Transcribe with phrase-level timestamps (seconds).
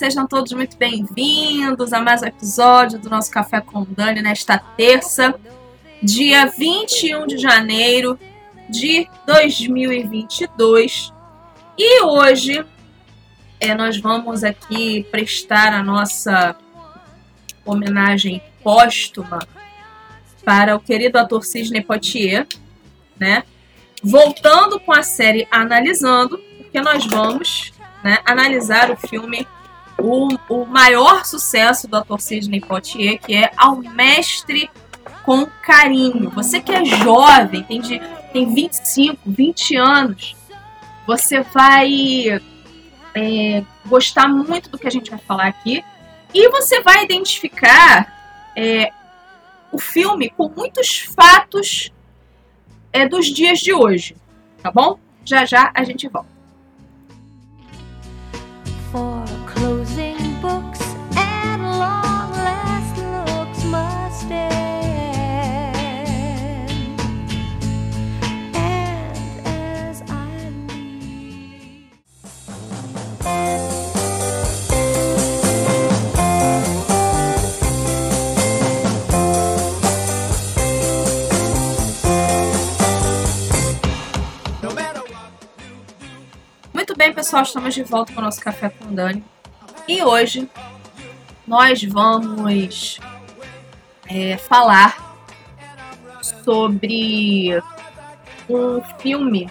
[0.00, 5.38] sejam todos muito bem-vindos a mais um episódio do nosso Café com Dani nesta terça,
[6.02, 8.18] dia 21 de janeiro
[8.66, 11.12] de 2022.
[11.76, 12.64] E hoje
[13.60, 16.56] é, nós vamos aqui prestar a nossa
[17.62, 19.46] homenagem póstuma
[20.42, 22.46] para o querido ator Sidney Poitier,
[23.18, 23.44] né?
[24.02, 29.46] Voltando com a série Analisando, porque nós vamos né, analisar o filme,
[30.00, 34.70] o, o maior sucesso do ator Sidney Poitier, que é Ao Mestre
[35.24, 36.30] com Carinho.
[36.30, 38.00] Você que é jovem, tem, de,
[38.32, 40.36] tem 25, 20 anos,
[41.06, 42.40] você vai
[43.14, 45.84] é, gostar muito do que a gente vai falar aqui
[46.32, 48.90] e você vai identificar é,
[49.72, 51.92] o filme com muitos fatos
[52.92, 54.16] é, dos dias de hoje,
[54.62, 54.98] tá bom?
[55.24, 56.40] Já já a gente volta.
[58.90, 59.29] for
[87.30, 87.42] pessoal?
[87.44, 89.22] Estamos de volta com o nosso Café com Dani.
[89.86, 90.50] E hoje
[91.46, 92.98] nós vamos
[94.08, 95.16] é, falar
[96.44, 97.62] sobre
[98.48, 99.48] um filme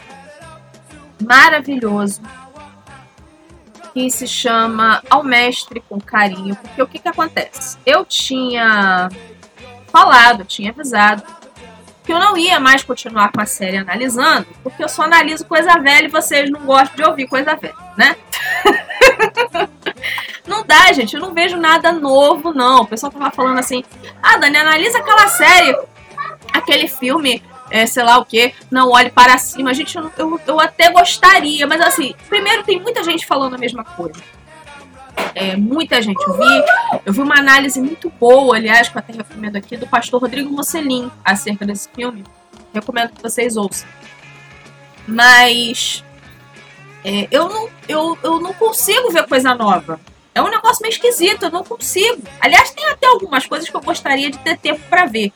[1.26, 2.22] maravilhoso
[3.94, 6.58] que se chama Ao Mestre com Carinho.
[6.58, 7.78] Porque o que, que acontece?
[7.86, 9.08] Eu tinha
[9.88, 11.24] falado, tinha avisado
[12.10, 15.78] que eu não ia mais continuar com a série analisando, porque eu só analiso coisa
[15.78, 18.16] velha e vocês não gostam de ouvir coisa velha, né?
[20.48, 22.82] não dá, gente, eu não vejo nada novo, não.
[22.82, 23.84] O pessoal tava falando assim:
[24.24, 25.78] ah, Dani, analisa aquela série,
[26.52, 29.72] aquele filme, é, sei lá o que, não olhe para cima.
[29.72, 33.84] Gente, eu, eu, eu até gostaria, mas assim, primeiro tem muita gente falando a mesma
[33.84, 34.20] coisa
[35.36, 36.22] é, muita gente.
[36.22, 36.64] Eu vi,
[37.06, 40.52] eu vi uma análise muito boa, aliás, que eu até recomendo aqui, do pastor Rodrigo
[40.52, 42.24] Mocelin acerca desse filme.
[42.74, 43.88] Recomendo que vocês ouçam.
[45.08, 46.04] Mas
[47.04, 50.00] é, eu, não, eu, eu não consigo ver coisa nova.
[50.34, 52.22] É um negócio meio esquisito, eu não consigo.
[52.40, 55.34] Aliás, tem até algumas coisas que eu gostaria de ter tempo para ver.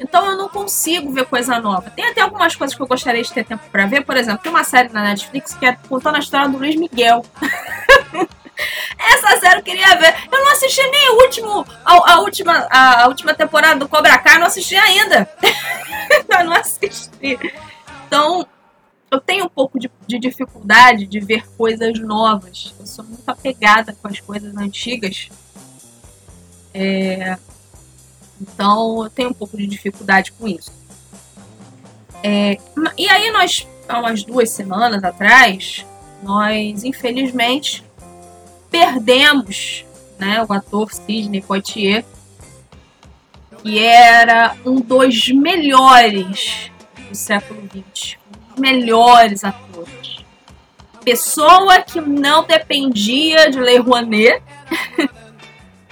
[0.00, 1.90] Então eu não consigo ver coisa nova.
[1.90, 4.04] Tem até algumas coisas que eu gostaria de ter tempo para ver.
[4.04, 7.24] Por exemplo, tem uma série na Netflix que é contando a história do Luiz Miguel.
[8.98, 10.14] Essa série eu queria ver.
[10.30, 14.18] Eu não assisti nem o último, a, a última, a, a, última temporada do Cobra
[14.18, 15.28] Kai, não assisti ainda.
[16.38, 17.38] eu não assisti.
[18.06, 18.46] Então,
[19.10, 22.74] eu tenho um pouco de, de, dificuldade de ver coisas novas.
[22.78, 25.28] Eu sou muito apegada com as coisas antigas.
[26.72, 27.38] É,
[28.40, 30.72] então eu tenho um pouco de dificuldade com isso.
[32.22, 32.58] É,
[32.96, 35.86] e aí nós, há umas duas semanas atrás,
[36.22, 37.84] nós infelizmente
[38.70, 39.84] perdemos
[40.18, 42.04] né, o ator Sidney Poitier,
[43.62, 46.70] que era um dos melhores
[47.08, 47.62] do século
[47.94, 48.16] XX,
[48.58, 50.24] melhores atores.
[51.04, 54.42] Pessoa que não dependia de Lei Rouanet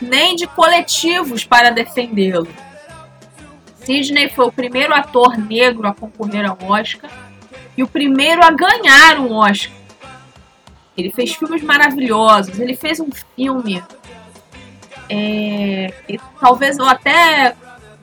[0.05, 2.49] nem de coletivos para defendê-lo.
[3.77, 7.11] Sidney foi o primeiro ator negro a concorrer ao Oscar
[7.77, 9.73] e o primeiro a ganhar um Oscar.
[10.97, 12.59] Ele fez filmes maravilhosos.
[12.59, 13.83] Ele fez um filme.
[15.09, 15.93] É,
[16.41, 17.55] talvez eu até,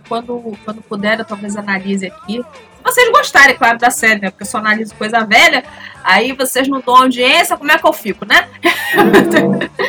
[0.08, 2.44] quando, quando puder, eu talvez analise aqui.
[2.44, 4.30] Se vocês gostarem, claro, da série, né?
[4.30, 5.64] Porque eu só analiso coisa velha.
[6.04, 8.48] Aí vocês não dão audiência, como é que eu fico, né?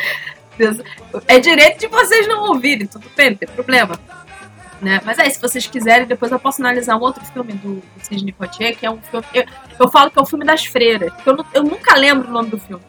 [1.29, 3.99] É direito de vocês não ouvirem, tudo bem, não tem problema.
[4.81, 5.01] Né?
[5.05, 8.33] Mas aí, se vocês quiserem, depois eu posso analisar um outro filme do, do Sidney
[8.33, 9.25] Poitier, que é um filme.
[9.33, 9.45] Eu,
[9.79, 12.59] eu falo que é o filme das freiras, eu, eu nunca lembro o nome do
[12.59, 12.83] filme.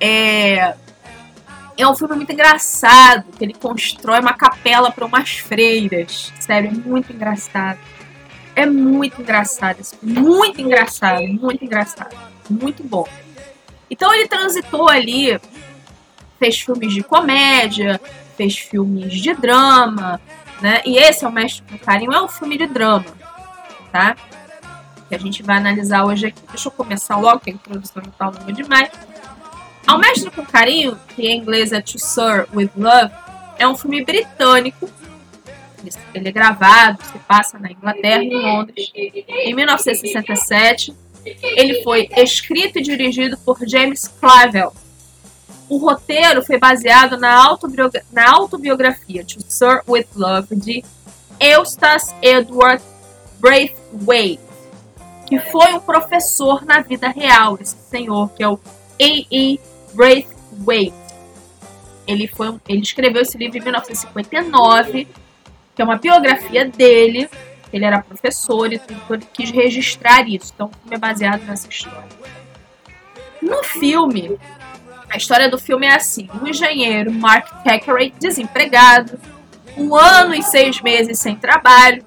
[0.00, 0.74] É,
[1.76, 6.32] é um filme muito engraçado, que ele constrói uma capela para umas freiras.
[6.40, 7.78] Sério, é muito engraçado.
[8.54, 9.78] É muito engraçado.
[10.02, 12.16] Muito engraçado, muito engraçado.
[12.48, 13.06] Muito bom.
[13.90, 15.38] Então ele transitou ali
[16.38, 18.00] fez filmes de comédia,
[18.36, 20.20] fez filmes de drama,
[20.60, 20.82] né?
[20.84, 23.06] E esse é o Mestre com Carinho, é um filme de drama,
[23.92, 24.16] tá?
[25.08, 26.40] Que a gente vai analisar hoje aqui.
[26.50, 28.90] Deixa eu começar logo, que a introdução não tá longa demais.
[29.86, 33.12] Ao Mestre com Carinho, que em inglês é To Sir With Love,
[33.58, 34.90] é um filme britânico.
[36.12, 40.92] Ele é gravado, se passa na Inglaterra, em Londres, em 1967.
[41.24, 44.72] Ele foi escrito e dirigido por James Clavell.
[45.68, 50.84] O roteiro foi baseado na, autobiogra na autobiografia To Sir With Love de
[51.40, 52.82] Eustace Edward
[53.40, 54.40] Braithwaite,
[55.26, 58.58] que foi um professor na vida real, esse senhor, que é o
[59.00, 59.60] A.E.
[59.92, 60.94] Braithwaite.
[62.06, 65.08] Ele, foi um, ele escreveu esse livro em 1959,
[65.74, 67.28] que é uma biografia dele.
[67.72, 70.52] Ele era professor e tudo, ele quis registrar isso.
[70.54, 72.08] Então, o filme é baseado nessa história.
[73.42, 74.38] No filme,
[75.08, 79.18] a história do filme é assim: um engenheiro, Mark Thackeray, desempregado,
[79.76, 82.04] um ano e seis meses sem trabalho,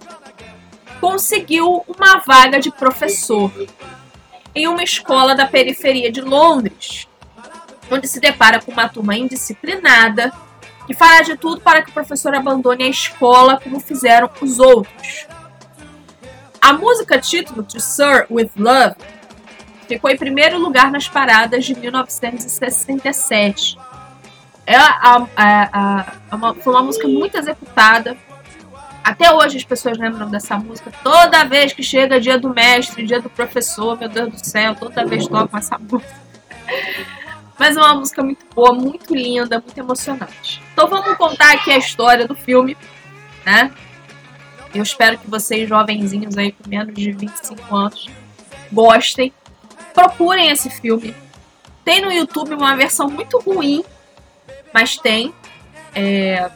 [1.00, 3.52] conseguiu uma vaga de professor
[4.54, 7.08] em uma escola da periferia de Londres,
[7.90, 10.32] onde se depara com uma turma indisciplinada
[10.86, 15.28] que fará de tudo para que o professor abandone a escola como fizeram os outros.
[16.60, 18.96] A música título de Sir With Love
[19.96, 23.78] ficou em primeiro lugar nas paradas de 1967
[24.70, 25.26] é a,
[26.32, 28.16] uma, foi uma música muito executada.
[29.04, 30.92] Até hoje as pessoas lembram dessa música.
[31.02, 35.08] Toda vez que chega dia do mestre, dia do professor, meu Deus do céu, toda
[35.08, 36.16] vez tocam essa música.
[37.58, 40.62] Mas é uma música muito boa, muito linda, muito emocionante.
[40.72, 42.78] Então vamos contar aqui a história do filme,
[43.44, 43.72] né?
[44.72, 48.08] Eu espero que vocês, jovenzinhos aí com menos de 25 anos,
[48.72, 49.34] gostem.
[49.94, 51.16] Procurem esse filme.
[51.84, 53.84] Tem no YouTube uma versão muito ruim
[54.74, 55.34] mas tem.
[55.94, 56.50] É,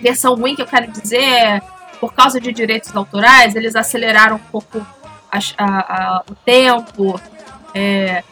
[0.00, 1.60] versão ruim que eu quero dizer é,
[2.00, 4.84] por causa de direitos autorais, eles aceleraram um pouco
[5.30, 7.20] a, a, a, o tempo,
[7.72, 8.22] é,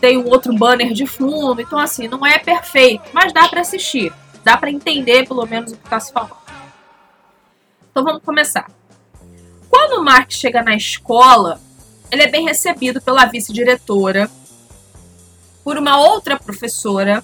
[0.00, 4.12] tem um outro banner de fundo, então assim, não é perfeito, mas dá para assistir,
[4.44, 6.36] dá para entender pelo menos o que está se falando.
[7.90, 8.70] Então vamos começar.
[9.68, 11.60] Quando o Mark chega na escola,
[12.10, 14.30] ele é bem recebido pela vice-diretora,
[15.62, 17.22] por uma outra professora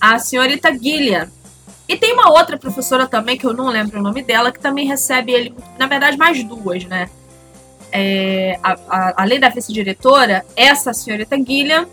[0.00, 1.30] a senhorita Gillian.
[1.88, 4.86] E tem uma outra professora também, que eu não lembro o nome dela, que também
[4.86, 7.08] recebe ele, na verdade, mais duas, né?
[7.90, 11.88] É, a, a, além da vice-diretora, essa senhorita Gillian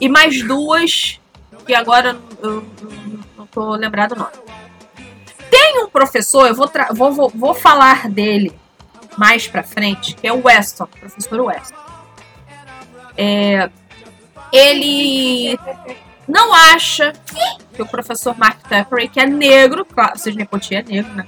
[0.00, 1.20] e mais duas,
[1.66, 2.92] que agora eu, eu
[3.36, 4.32] não tô lembrado o nome.
[5.50, 8.52] Tem um professor, eu vou, vou, vou, vou falar dele
[9.16, 11.76] mais pra frente, que é o Weston, o professor Weston.
[13.16, 13.70] É,
[14.52, 15.58] ele
[16.26, 17.12] não acha
[17.74, 21.26] que o professor Mark Thackeray, que é negro, claro, vocês me é negro, né?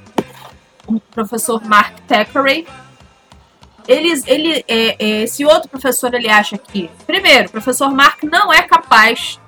[0.86, 2.66] O professor Mark Thackeray,
[3.88, 8.52] ele, ele, é, é, esse outro professor, ele acha que, primeiro, o professor Mark não
[8.52, 9.40] é capaz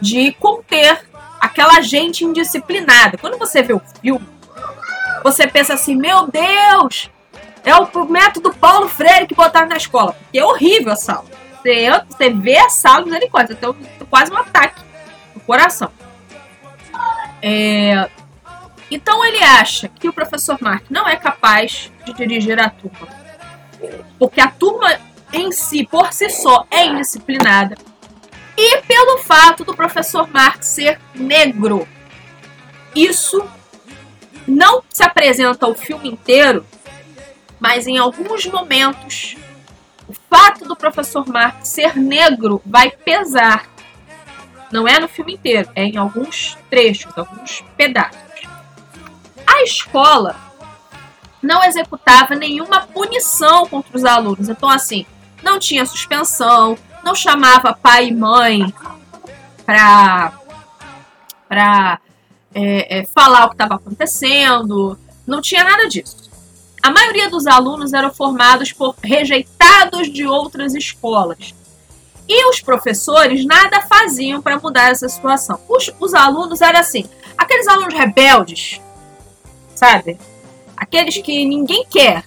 [0.00, 1.04] de conter
[1.40, 3.18] aquela gente indisciplinada.
[3.18, 4.26] Quando você vê o filme,
[5.22, 7.10] você pensa assim, meu Deus,
[7.64, 10.12] é o método Paulo Freire que botaram na escola.
[10.12, 11.24] Porque é horrível a sala.
[11.62, 13.74] Você, você vê a sala, misericórdia, então
[14.10, 14.82] quase um ataque
[15.34, 15.90] no coração.
[17.40, 18.08] É,
[18.90, 23.08] então ele acha que o professor Mark não é capaz de dirigir a turma.
[24.18, 24.98] Porque a turma
[25.32, 27.76] em si, por si só, é indisciplinada.
[28.56, 31.88] E pelo fato do professor Mark ser negro.
[32.94, 33.44] Isso
[34.46, 36.64] não se apresenta o filme inteiro,
[37.58, 39.36] mas em alguns momentos
[40.06, 43.66] o fato do professor Mark ser negro vai pesar.
[44.70, 48.20] Não é no filme inteiro, é em alguns trechos, alguns pedaços.
[49.46, 50.36] A escola
[51.40, 54.48] não executava nenhuma punição contra os alunos.
[54.48, 55.06] Então, assim,
[55.42, 58.74] não tinha suspensão, não chamava pai e mãe
[59.64, 60.32] para
[61.48, 62.00] para
[62.54, 66.23] é, é, falar o que estava acontecendo, não tinha nada disso.
[66.84, 71.54] A maioria dos alunos eram formados por rejeitados de outras escolas.
[72.28, 75.58] E os professores nada faziam para mudar essa situação.
[75.66, 78.82] Os, os alunos eram assim, aqueles alunos rebeldes,
[79.74, 80.18] sabe?
[80.76, 82.22] Aqueles que ninguém quer,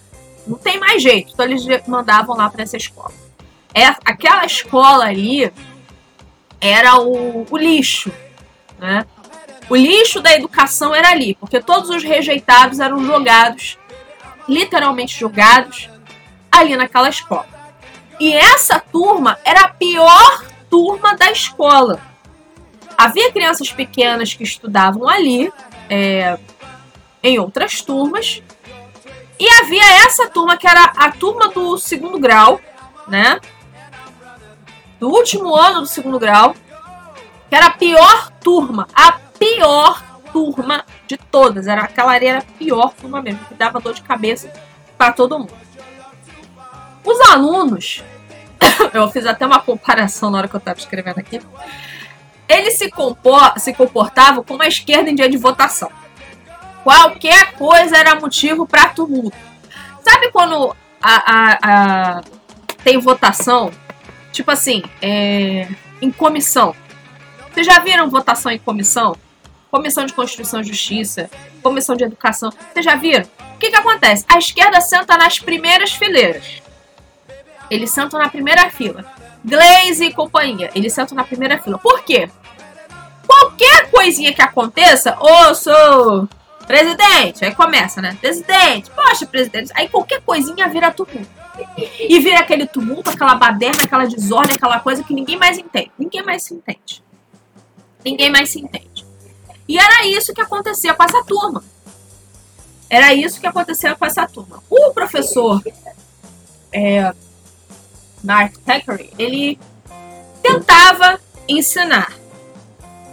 [0.48, 3.14] não tem mais jeito, então eles mandavam lá para essa escola.
[3.76, 5.54] É, aquela escola ali
[6.60, 8.12] era o, o lixo,
[8.80, 9.06] né?
[9.70, 13.78] O lixo da educação era ali, porque todos os rejeitados eram jogados
[14.48, 15.90] literalmente jogados
[16.52, 17.48] ali naquela escola.
[18.20, 22.02] E essa turma era a pior turma da escola.
[22.98, 25.52] Havia crianças pequenas que estudavam ali,
[25.90, 26.38] é,
[27.22, 28.42] em outras turmas,
[29.40, 32.60] e havia essa turma que era a turma do segundo grau,
[33.08, 33.40] né?
[35.00, 36.56] Do último ano do segundo grau,
[37.48, 40.04] que era a pior turma, a pior
[40.38, 41.68] turma de todas.
[41.68, 44.52] Era aquela areia era a pior turma mesmo, que dava dor de cabeça
[44.98, 45.54] para todo mundo.
[47.04, 48.04] Os alunos
[48.94, 51.42] eu fiz até uma comparação na hora que eu estava escrevendo aqui.
[52.48, 52.92] Eles se,
[53.58, 55.92] se comportavam como a esquerda em dia de votação.
[56.84, 59.36] Qualquer coisa era motivo para tumulto.
[60.02, 62.22] Sabe quando a, a, a,
[62.84, 63.72] tem votação?
[64.32, 65.68] Tipo assim, é,
[66.02, 66.76] em comissão.
[67.52, 69.16] Vocês já viram votação em comissão?
[69.70, 71.30] Comissão de Constituição e Justiça,
[71.62, 72.52] Comissão de Educação.
[72.74, 73.26] Vocês já viram?
[73.56, 74.26] O que, que acontece?
[74.28, 76.62] A esquerda senta nas primeiras fileiras.
[77.70, 79.06] Eles sentam na primeira fila.
[79.44, 81.78] Glaze e companhia, eles sentam na primeira fila.
[81.78, 82.30] Por quê?
[83.26, 86.30] Qualquer coisinha que aconteça, ô, sou
[86.66, 88.18] presidente, aí começa, né?
[88.20, 89.72] Presidente, poxa, presidente.
[89.76, 91.28] Aí qualquer coisinha vira tumulto.
[91.98, 95.92] E vira aquele tumulto, aquela baderna, aquela desordem, aquela coisa que ninguém mais entende.
[95.98, 97.04] Ninguém mais se entende.
[98.06, 99.07] Ninguém mais se entende.
[99.68, 101.64] E era isso que acontecia com essa turma.
[102.90, 104.64] Era isso que acontecia com essa turma.
[104.70, 105.62] O professor
[106.72, 107.14] é,
[108.24, 109.60] Mark Thackeray, ele
[110.42, 112.14] tentava ensinar.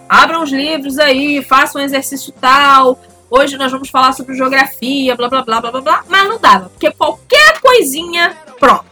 [0.08, 3.00] Abram os livros aí, façam um exercício tal.
[3.28, 6.04] Hoje nós vamos falar sobre geografia, blá blá blá blá blá blá.
[6.08, 8.84] Mas não dava, porque qualquer coisinha, pronto.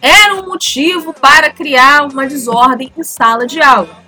[0.00, 4.03] Era um motivo para criar uma desordem em sala de aula.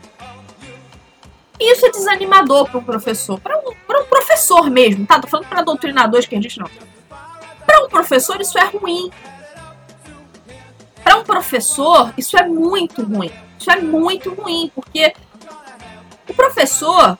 [1.59, 5.21] Isso é desanimador para um professor, para um, um professor mesmo, tá?
[5.21, 6.69] Tô falando para doutrinadores que a gente não.
[7.65, 9.11] Para um professor isso é ruim.
[11.03, 13.33] Para um professor isso é muito ruim.
[13.59, 15.15] Isso é muito ruim, porque
[16.29, 17.19] o professor,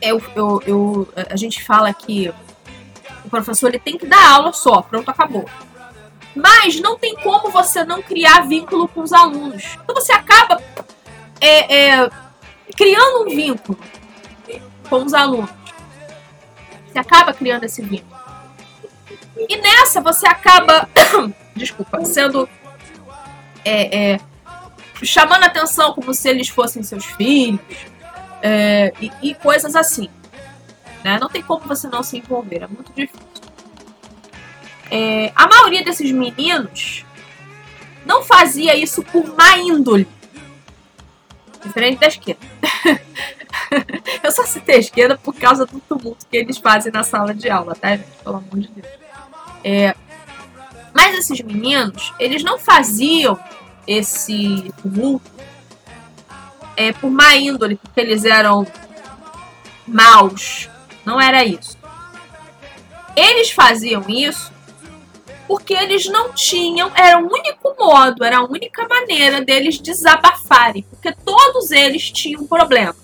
[0.00, 2.32] eu, eu, eu, a gente fala que
[3.24, 5.44] o professor ele tem que dar aula só, pronto, acabou.
[6.34, 9.76] Mas não tem como você não criar vínculo com os alunos.
[9.82, 10.62] Então você acaba
[11.40, 12.10] é, é,
[12.82, 13.78] criando um vínculo
[14.88, 15.50] com os alunos.
[16.88, 18.20] Você acaba criando esse vínculo.
[19.36, 20.88] E nessa você acaba,
[21.54, 22.48] desculpa, sendo
[23.64, 24.20] é, é,
[25.02, 27.60] chamando atenção como se eles fossem seus filhos
[28.42, 30.10] é, e, e, coisas assim.
[31.04, 31.18] Né?
[31.20, 33.26] Não tem como você não se envolver, é muito difícil.
[34.90, 37.06] É, a maioria desses meninos
[38.04, 40.06] não fazia isso por má índole.
[41.62, 42.46] Diferente da esquerda.
[44.22, 47.48] eu só citei a esquerda por causa do tumulto que eles fazem na sala de
[47.48, 48.08] aula, tá, gente?
[48.22, 48.86] Pelo amor de Deus.
[49.64, 49.94] É,
[50.92, 53.38] mas esses meninos, eles não faziam
[53.86, 55.30] esse tumulto
[56.76, 58.66] é, por má índole, porque eles eram
[59.86, 60.68] maus.
[61.04, 61.78] Não era isso.
[63.16, 64.52] Eles faziam isso
[65.52, 71.12] porque eles não tinham, era o único modo, era a única maneira deles desabafarem, porque
[71.12, 72.96] todos eles tinham problema.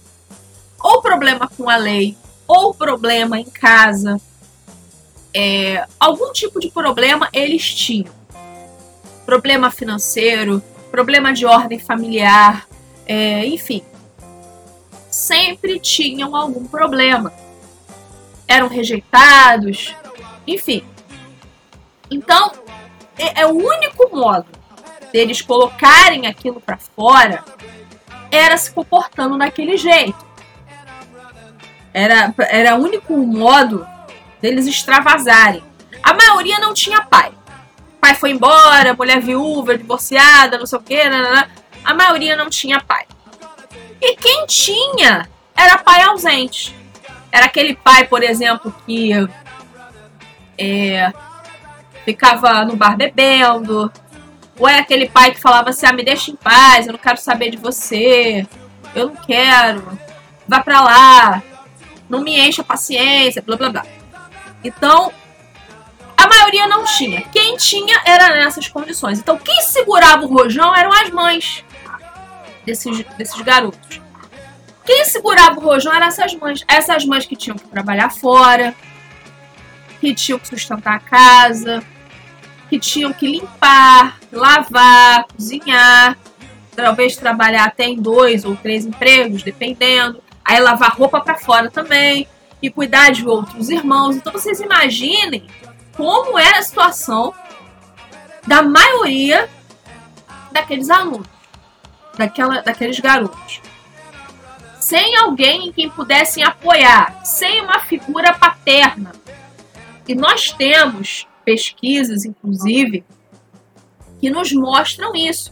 [0.82, 4.18] Ou problema com a lei, ou problema em casa,
[5.34, 8.14] é, algum tipo de problema eles tinham.
[9.26, 12.66] Problema financeiro, problema de ordem familiar,
[13.06, 13.82] é, enfim.
[15.10, 17.30] Sempre tinham algum problema.
[18.46, 19.94] Eram rejeitados,
[20.46, 20.82] enfim.
[22.10, 22.52] Então,
[23.18, 24.46] é, é o único modo
[25.12, 27.44] deles colocarem aquilo para fora
[28.30, 30.26] era se comportando daquele jeito.
[31.92, 33.86] Era, era o único modo
[34.40, 35.62] deles extravasarem.
[36.02, 37.32] A maioria não tinha pai.
[38.00, 41.00] Pai foi embora, mulher viúva, divorciada, não sei o que,
[41.84, 43.06] a maioria não tinha pai.
[44.00, 46.74] E quem tinha era pai ausente.
[47.32, 49.10] Era aquele pai, por exemplo, que
[50.56, 51.12] é,
[52.12, 53.92] ficava no bar bebendo.
[54.58, 57.18] Ou é aquele pai que falava assim: ah, me deixa em paz, eu não quero
[57.18, 58.46] saber de você,
[58.94, 59.98] eu não quero,
[60.46, 61.42] vá pra lá,
[62.08, 63.86] não me encha a paciência, blá blá blá.
[64.64, 65.12] Então,
[66.16, 67.22] a maioria não tinha.
[67.22, 69.20] Quem tinha era nessas condições.
[69.20, 71.64] Então, quem segurava o rojão eram as mães
[72.66, 74.00] desses, desses garotos.
[74.84, 76.64] Quem segurava o rojão eram essas mães.
[76.66, 78.74] Essas mães que tinham que trabalhar fora,
[80.00, 81.84] que tinham que sustentar a casa,
[82.68, 86.18] que tinham que limpar, lavar, cozinhar,
[86.74, 90.22] talvez trabalhar até em dois ou três empregos, dependendo.
[90.44, 92.28] Aí lavar roupa para fora também
[92.62, 94.16] e cuidar de outros irmãos.
[94.16, 95.46] Então vocês imaginem
[95.96, 97.34] como era a situação
[98.46, 99.48] da maioria
[100.52, 101.26] daqueles alunos,
[102.16, 103.60] daquela, daqueles garotos.
[104.80, 109.12] Sem alguém em quem pudessem apoiar, sem uma figura paterna.
[110.06, 113.02] E nós temos pesquisas, inclusive,
[114.20, 115.50] que nos mostram isso.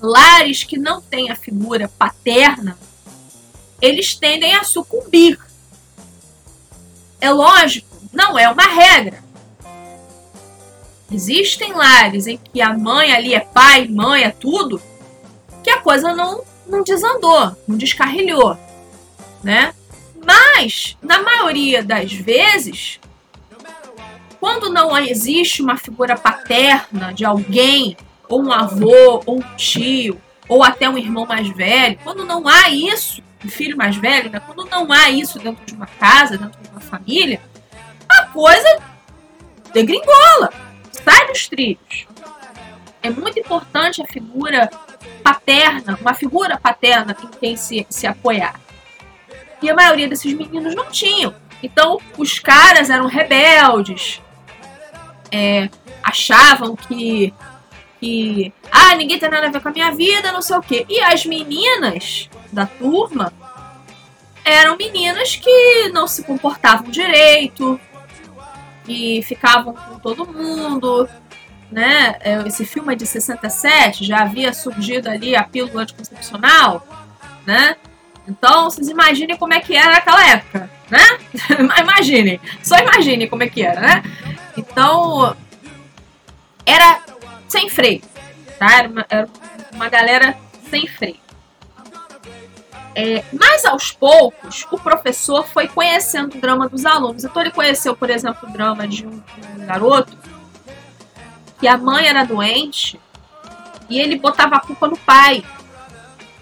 [0.00, 2.76] Lares que não têm a figura paterna,
[3.80, 5.38] eles tendem a sucumbir.
[7.20, 9.22] É lógico, não é uma regra.
[11.12, 14.82] Existem lares em que a mãe ali é pai, mãe, é tudo,
[15.62, 18.58] que a coisa não, não desandou, não descarrilhou,
[19.44, 19.72] né?
[20.24, 22.98] Mas, na maioria das vezes,
[24.46, 27.96] quando não existe uma figura paterna de alguém,
[28.28, 32.68] ou um avô, ou um tio, ou até um irmão mais velho, quando não há
[32.68, 34.38] isso, um filho mais velho, né?
[34.38, 37.40] quando não há isso dentro de uma casa, dentro de uma família,
[38.08, 38.78] a coisa
[39.74, 40.52] degringola,
[40.92, 42.06] sai dos trilhos.
[43.02, 44.70] É muito importante a figura
[45.24, 48.60] paterna, uma figura paterna em quem se, se apoiar.
[49.60, 51.34] E a maioria desses meninos não tinham.
[51.64, 54.22] Então, os caras eram rebeldes,
[55.30, 55.68] é,
[56.02, 57.32] achavam que,
[58.00, 58.52] que.
[58.70, 60.86] Ah, ninguém tem nada a ver com a minha vida, não sei o quê.
[60.88, 63.32] E as meninas da turma
[64.44, 67.80] eram meninas que não se comportavam direito,
[68.84, 71.08] que ficavam com todo mundo,
[71.70, 72.16] né?
[72.20, 76.86] É, esse filme é de 67, já havia surgido ali a pílula anticoncepcional,
[77.44, 77.76] né?
[78.28, 81.00] Então, vocês imaginem como é que era naquela época, né?
[81.80, 84.02] imaginem, só imaginem como é que era, né?
[84.56, 85.36] Então,
[86.64, 87.00] era
[87.48, 88.02] sem freio,
[88.58, 88.78] tá?
[88.78, 89.28] Era uma, era
[89.72, 90.36] uma galera
[90.70, 91.20] sem freio.
[92.94, 97.24] É, mas aos poucos, o professor foi conhecendo o drama dos alunos.
[97.24, 99.22] Então, ele conheceu, por exemplo, o drama de um,
[99.54, 100.16] um garoto
[101.60, 102.98] que a mãe era doente
[103.88, 105.44] e ele botava a culpa no pai.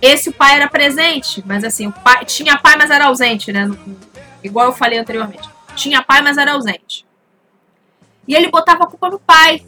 [0.01, 3.69] Esse o pai era presente, mas assim, o pai tinha pai, mas era ausente, né?
[4.43, 5.49] Igual eu falei anteriormente.
[5.75, 7.04] Tinha pai, mas era ausente.
[8.27, 9.65] E ele botava a culpa no pai.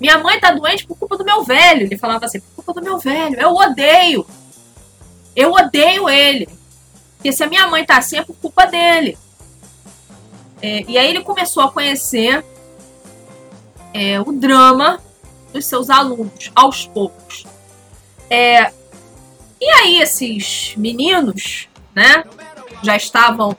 [0.00, 1.82] Minha mãe tá doente por culpa do meu velho.
[1.82, 3.38] Ele falava assim, por culpa do meu velho.
[3.38, 4.26] Eu odeio.
[5.36, 6.48] Eu odeio ele.
[7.16, 9.16] Porque se a minha mãe tá assim é por culpa dele.
[10.62, 12.44] É, e aí ele começou a conhecer
[13.92, 15.00] é, o drama
[15.52, 17.44] dos seus alunos, aos poucos.
[18.28, 18.72] É,
[19.60, 22.24] e aí esses meninos, né,
[22.82, 23.56] já estavam,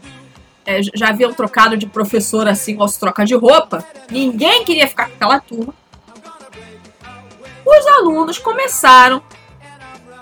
[0.66, 5.16] é, já haviam trocado de professor assim, aos troca de roupa, ninguém queria ficar com
[5.16, 5.74] aquela turma.
[7.66, 9.22] Os alunos começaram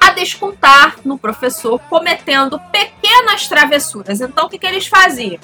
[0.02, 4.22] a descontar no professor, cometendo pequenas travessuras.
[4.22, 5.40] Então, o que, que eles faziam?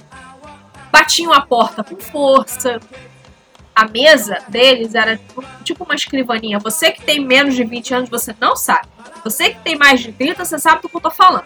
[0.91, 2.79] Batiam a porta com força,
[3.75, 5.19] a mesa deles era
[5.63, 6.60] tipo uma escrivaninha.
[6.60, 8.88] Você que tem menos de 20 anos, você não sabe.
[9.23, 11.45] Você que tem mais de 30, você sabe do que eu tô falando.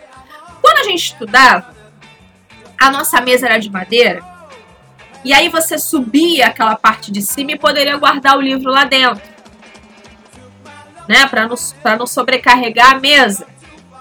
[0.61, 1.75] Quando a gente estudava,
[2.79, 4.23] a nossa mesa era de madeira.
[5.23, 9.21] E aí você subia aquela parte de cima e poderia guardar o livro lá dentro.
[11.07, 11.27] Né?
[11.27, 13.45] Para não, pra não sobrecarregar a mesa.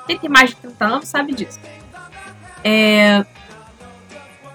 [0.07, 1.59] Quem tem mais de 30 anos sabe disso.
[2.63, 3.25] É,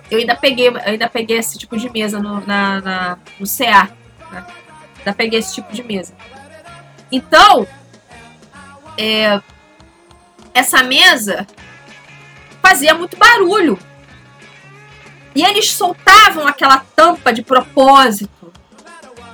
[0.10, 3.92] eu ainda peguei, eu ainda peguei esse tipo de mesa no, na, na no CA.
[4.32, 4.46] Né?
[5.00, 6.14] Ainda peguei esse tipo de mesa.
[7.12, 7.68] Então,
[8.98, 9.42] é,
[10.54, 11.46] essa mesa
[12.62, 13.78] fazia muito barulho.
[15.36, 18.54] E eles soltavam aquela tampa de propósito.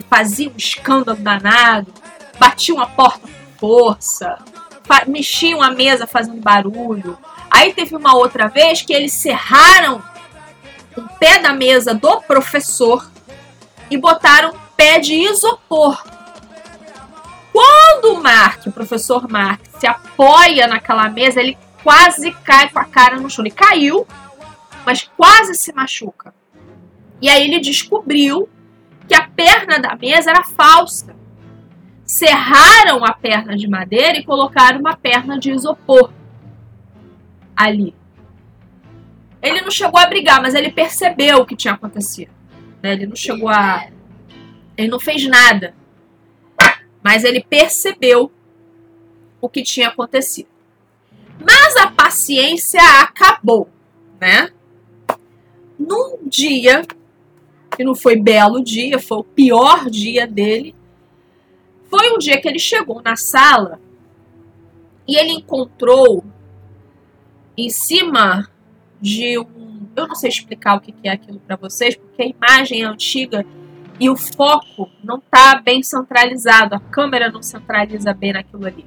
[0.10, 1.94] Faziam um escândalo danado.
[2.40, 4.38] Batiam a porta com força.
[5.08, 7.18] Mexiam a mesa fazendo barulho.
[7.52, 10.02] Aí teve uma outra vez que eles cerraram
[10.96, 13.10] o pé da mesa do professor
[13.90, 16.02] e botaram pé de isopor.
[17.52, 22.86] Quando o Mark, o professor Mark, se apoia naquela mesa, ele quase cai com a
[22.86, 23.44] cara no chão.
[23.44, 24.08] Ele caiu,
[24.90, 26.34] mas quase se machuca.
[27.22, 28.50] E aí ele descobriu
[29.08, 31.16] que a perna da mesa era falsa.
[32.04, 36.12] Serraram a perna de madeira e colocaram uma perna de isopor
[37.56, 37.94] ali.
[39.44, 42.32] Ele não chegou a brigar, mas ele percebeu o que tinha acontecido.
[42.82, 42.94] Né?
[42.94, 43.88] Ele não chegou a.
[44.76, 45.76] Ele não fez nada.
[47.04, 48.32] Mas ele percebeu
[49.40, 50.50] o que tinha acontecido.
[51.40, 53.70] Mas a paciência acabou,
[54.20, 54.52] né?
[55.80, 56.86] Num dia,
[57.76, 60.76] que não foi belo dia, foi o pior dia dele,
[61.90, 63.80] foi um dia que ele chegou na sala
[65.08, 66.24] e ele encontrou
[67.58, 68.48] em cima
[69.02, 69.88] de um.
[69.96, 73.46] Eu não sei explicar o que é aquilo para vocês, porque a imagem é antiga
[74.00, 78.86] e o foco não está bem centralizado, a câmera não centraliza bem naquilo ali.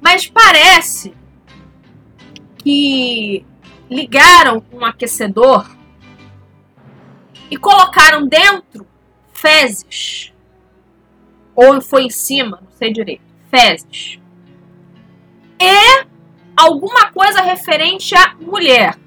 [0.00, 1.14] Mas parece
[2.58, 3.44] que
[3.94, 5.70] ligaram um aquecedor
[7.48, 8.84] e colocaram dentro
[9.32, 10.32] fezes.
[11.54, 13.22] Ou foi em cima, não sei direito.
[13.48, 14.18] Fezes.
[15.60, 16.06] E
[16.56, 18.98] alguma coisa referente à mulher.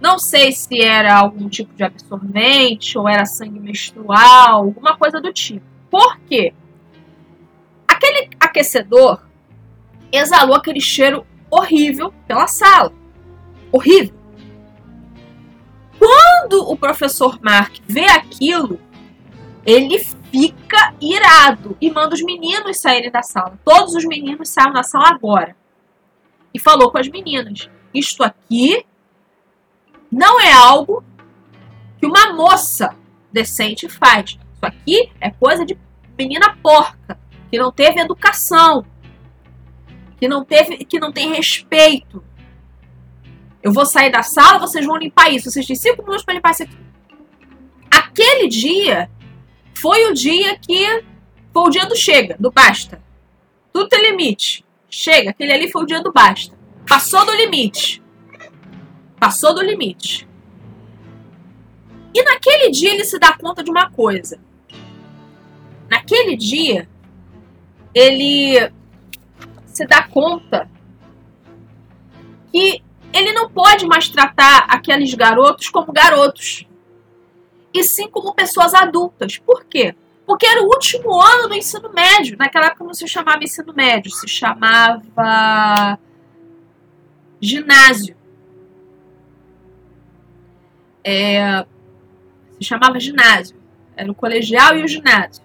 [0.00, 5.32] Não sei se era algum tipo de absorvente ou era sangue menstrual, alguma coisa do
[5.32, 5.64] tipo.
[5.88, 6.52] Por quê?
[7.86, 9.24] Aquele aquecedor
[10.10, 12.92] exalou aquele cheiro horrível pela sala.
[13.70, 14.23] Horrível.
[16.44, 18.78] Quando o professor Mark vê aquilo,
[19.64, 23.58] ele fica irado e manda os meninos saírem da sala.
[23.64, 25.56] Todos os meninos saem da sala agora.
[26.52, 28.84] E falou com as meninas: Isto aqui
[30.12, 31.02] não é algo
[31.98, 32.94] que uma moça
[33.32, 34.32] decente faz.
[34.32, 35.78] Isso aqui é coisa de
[36.18, 37.18] menina porca,
[37.50, 38.84] que não teve educação,
[40.18, 42.22] que não teve, que não tem respeito.
[43.64, 45.50] Eu vou sair da sala, vocês vão limpar isso.
[45.50, 46.76] Vocês têm cinco minutos para limpar isso aqui.
[47.90, 49.10] Aquele dia
[49.74, 51.02] foi o dia que
[51.50, 53.02] foi o dia do chega, do basta.
[53.72, 54.64] Tudo tem limite.
[54.90, 56.54] Chega, aquele ali foi o dia do basta.
[56.86, 58.02] Passou do limite.
[59.18, 60.28] Passou do limite.
[62.12, 64.38] E naquele dia ele se dá conta de uma coisa.
[65.88, 66.88] Naquele dia,
[67.94, 68.70] ele
[69.66, 70.70] se dá conta
[72.52, 72.82] que
[73.14, 76.66] ele não pode mais tratar aqueles garotos como garotos,
[77.72, 79.38] e sim como pessoas adultas.
[79.38, 79.94] Por quê?
[80.26, 82.36] Porque era o último ano do ensino médio.
[82.36, 85.98] Naquela época não se chamava ensino médio, se chamava
[87.40, 88.16] ginásio.
[91.04, 91.64] É,
[92.58, 93.56] se chamava ginásio.
[93.96, 95.44] Era o colegial e o ginásio.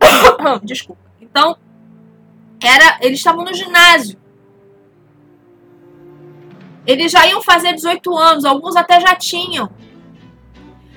[0.64, 1.02] Desculpa.
[1.20, 1.56] Então,
[2.62, 4.18] era, eles estavam no ginásio.
[6.88, 9.68] Eles já iam fazer 18 anos, alguns até já tinham.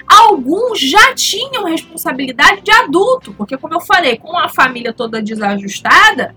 [0.07, 6.33] Alguns já tinham responsabilidade de adulto, porque como eu falei, com a família toda desajustada,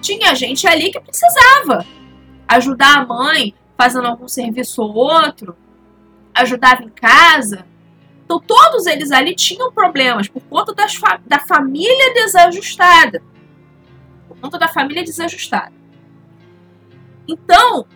[0.00, 1.84] tinha gente ali que precisava
[2.46, 5.56] ajudar a mãe fazendo algum serviço ou outro,
[6.32, 7.66] ajudava em casa.
[8.24, 13.24] Então todos eles ali tinham problemas por conta das fa da família desajustada.
[14.28, 15.72] Por conta da família desajustada.
[17.26, 17.86] Então,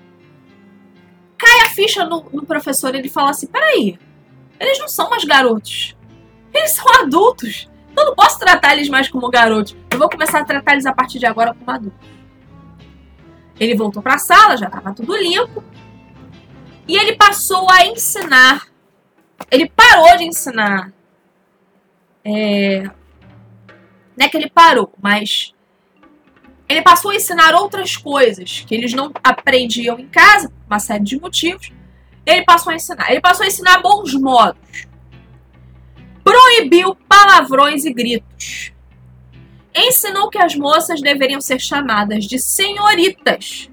[1.36, 3.98] cai a ficha no, no professor ele fala assim: peraí,
[4.58, 5.96] eles não são mais garotos.
[6.52, 7.68] Eles são adultos.
[7.96, 9.76] Eu não posso tratar eles mais como garotos.
[9.90, 12.08] Eu vou começar a tratar eles a partir de agora como adultos.
[13.58, 15.64] Ele voltou para a sala, já estava tudo limpo.
[16.86, 18.68] E ele passou a ensinar.
[19.50, 20.92] Ele parou de ensinar.
[22.24, 22.82] É,
[24.16, 25.54] não é que ele parou, mas
[26.68, 31.18] ele passou a ensinar outras coisas que eles não aprendiam em casa, uma série de
[31.18, 31.72] motivos.
[32.24, 33.10] Ele passou a ensinar.
[33.10, 34.86] Ele passou a ensinar bons modos.
[36.24, 38.72] Proibiu palavrões e gritos.
[39.72, 43.70] Ensinou que as moças deveriam ser chamadas de senhoritas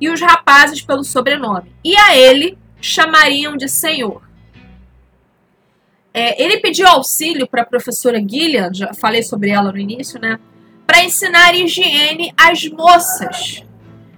[0.00, 1.72] e os rapazes pelo sobrenome.
[1.84, 4.22] E a ele chamariam de senhor.
[6.12, 10.40] É, ele pediu auxílio para a professora Gillian, já falei sobre ela no início, né?
[10.92, 13.64] Para ensinar higiene às moças.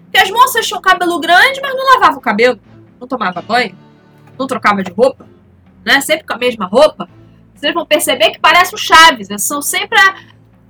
[0.03, 2.59] Porque as moças tinham cabelo grande, mas não lavavam o cabelo,
[2.99, 3.79] não tomava banho,
[4.37, 5.25] não trocava de roupa,
[5.87, 6.01] né?
[6.01, 7.09] Sempre com a mesma roupa.
[7.55, 9.39] Vocês vão perceber que parece o Chaves, né?
[9.39, 10.17] são sempre a,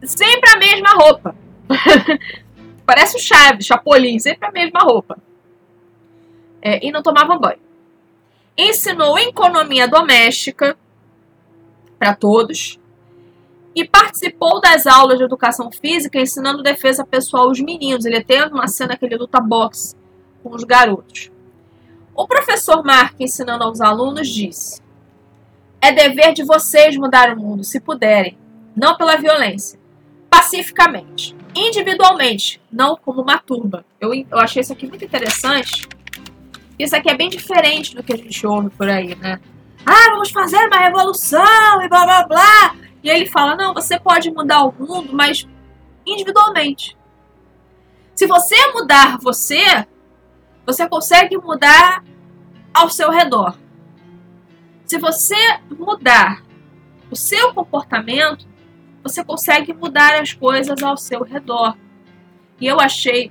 [0.07, 1.35] sempre a mesma roupa.
[2.85, 5.17] parece o Chaves, Chapolin, sempre a mesma roupa.
[6.61, 7.61] É, e não tomavam banho.
[8.59, 10.77] Ensinou economia doméstica
[11.99, 12.79] para todos
[13.74, 18.04] e participou das aulas de educação física ensinando defesa pessoal aos meninos.
[18.04, 19.96] Ele tem uma cena que ele luta boxe
[20.42, 21.30] com os garotos.
[22.14, 24.80] O professor Mark, ensinando aos alunos, disse:
[25.80, 28.38] É dever de vocês mudar o mundo, se puderem,
[28.76, 29.80] não pela violência,
[30.30, 33.84] pacificamente, individualmente, não como uma turba.
[34.00, 35.88] Eu, eu achei isso aqui muito interessante.
[36.78, 39.40] Isso aqui é bem diferente do que a gente ouve por aí, né?
[39.87, 42.76] Ah, vamos fazer uma revolução e blá blá blá.
[43.05, 45.47] E ele fala: não, você pode mudar o mundo, mas
[46.07, 46.97] individualmente.
[48.14, 49.87] Se você mudar você,
[50.64, 52.03] você consegue mudar
[52.73, 53.59] ao seu redor.
[54.87, 55.37] Se você
[55.71, 56.43] mudar
[57.11, 58.47] o seu comportamento,
[59.03, 61.77] você consegue mudar as coisas ao seu redor.
[62.59, 63.31] E eu achei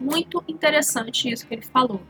[0.00, 2.02] muito interessante isso que ele falou.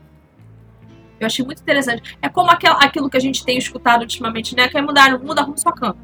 [1.19, 2.17] Eu achei muito interessante.
[2.21, 4.67] É como aquilo que a gente tem escutado ultimamente, né?
[4.67, 5.97] Quer mudar o mundo, arruma sua cama.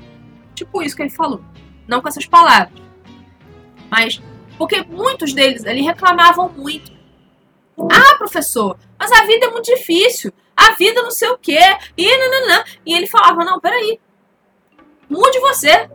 [0.60, 1.42] Tipo isso que ele falou.
[1.88, 2.74] Não com essas palavras.
[3.90, 4.22] Mas,
[4.58, 6.92] porque muitos deles ali reclamavam muito.
[7.90, 10.34] Ah, professor, mas a vida é muito difícil.
[10.56, 11.62] A vida não sei o quê.
[11.96, 12.66] E, nananã.
[12.86, 14.02] e ele falava: não, peraí.
[15.10, 15.90] Mude você.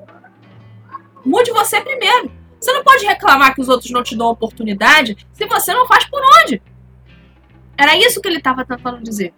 [1.22, 2.33] Mude você primeiro.
[2.59, 6.07] Você não pode reclamar que os outros não te dão oportunidade se você não faz
[6.07, 6.62] por onde.
[7.77, 9.35] Era isso que ele estava tentando dizer.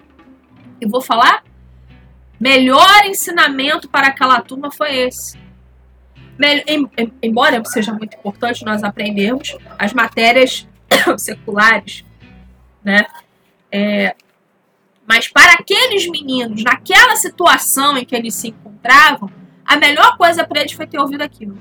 [0.80, 1.42] E vou falar
[2.38, 5.38] Melhor ensinamento para aquela turma foi esse.
[7.22, 10.68] embora seja muito importante nós aprendermos as matérias
[11.18, 12.04] seculares,
[12.84, 13.06] né?
[13.72, 14.14] É,
[15.06, 19.30] mas para aqueles meninos, naquela situação em que eles se encontravam,
[19.64, 21.56] a melhor coisa para eles foi ter ouvido aquilo.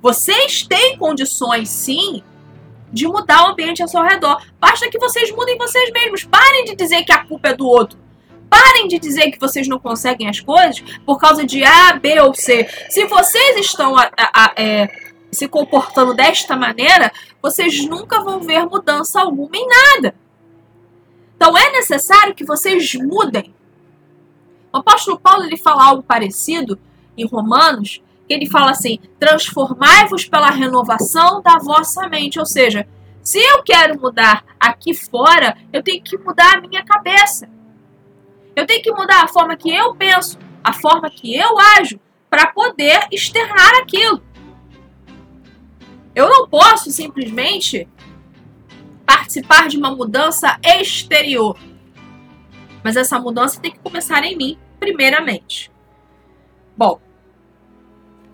[0.00, 2.22] Vocês têm condições, sim,
[2.92, 4.42] de mudar o ambiente ao seu redor.
[4.60, 6.24] Basta que vocês mudem vocês mesmos.
[6.24, 7.98] Parem de dizer que a culpa é do outro.
[8.54, 12.32] Parem de dizer que vocês não conseguem as coisas por causa de A, B ou
[12.32, 12.68] C.
[12.88, 14.88] Se vocês estão a, a, a, é,
[15.32, 17.10] se comportando desta maneira,
[17.42, 20.14] vocês nunca vão ver mudança alguma em nada.
[21.34, 23.52] Então é necessário que vocês mudem.
[24.72, 26.78] O apóstolo Paulo ele fala algo parecido
[27.18, 32.38] em Romanos, que ele fala assim: transformai-vos pela renovação da vossa mente.
[32.38, 32.86] Ou seja,
[33.20, 37.48] se eu quero mudar aqui fora, eu tenho que mudar a minha cabeça.
[38.56, 41.98] Eu tenho que mudar a forma que eu penso, a forma que eu ajo,
[42.30, 44.22] para poder externar aquilo.
[46.14, 47.88] Eu não posso simplesmente
[49.04, 51.58] participar de uma mudança exterior.
[52.82, 55.70] Mas essa mudança tem que começar em mim, primeiramente.
[56.76, 57.00] Bom,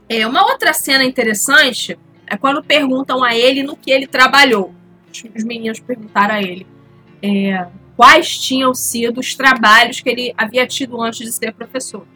[0.08, 4.74] é uma outra cena interessante é quando perguntam a ele no que ele trabalhou.
[5.34, 6.66] Os meninos perguntaram a ele
[7.22, 7.66] é,
[8.00, 12.06] quais tinham sido os trabalhos que ele havia tido antes de ser professor.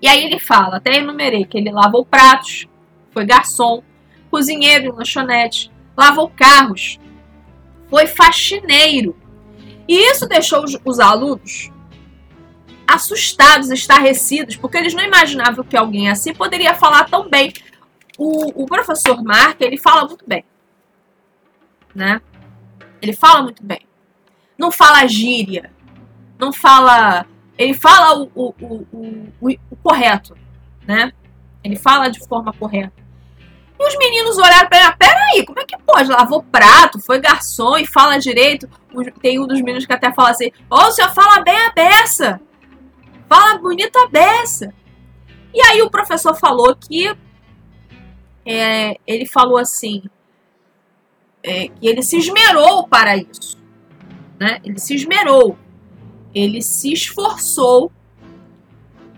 [0.00, 2.66] E aí ele fala, até enumerei, que ele lavou pratos,
[3.10, 3.82] foi garçom,
[4.30, 6.98] cozinheiro em lanchonete, lavou carros,
[7.90, 9.14] foi faxineiro.
[9.86, 11.70] E isso deixou os, os alunos
[12.86, 17.52] assustados, estarrecidos, porque eles não imaginavam que alguém assim poderia falar tão bem.
[18.16, 20.42] O, o professor Mark, ele fala muito bem.
[21.94, 22.18] Né?
[23.02, 23.86] Ele fala muito bem.
[24.58, 25.72] Não fala gíria.
[26.38, 27.26] Não fala.
[27.56, 28.86] Ele fala o, o,
[29.40, 30.36] o, o, correto.
[30.86, 31.12] Né?
[31.62, 33.04] Ele fala de forma correta.
[33.78, 36.08] E os meninos olharam para ele, peraí, como é que pode?
[36.08, 38.68] Lavou prato, foi garçom e fala direito.
[39.20, 41.70] Tem um dos meninos que até fala assim, ô, oh, o senhor fala bem a
[41.70, 42.40] beça.
[43.28, 44.72] Fala bonita a beça.
[45.52, 47.16] E aí o professor falou que
[48.46, 50.02] é, ele falou assim,
[51.42, 53.63] é, que ele se esmerou para isso.
[54.38, 54.60] Né?
[54.64, 55.58] Ele se esmerou.
[56.34, 57.92] Ele se esforçou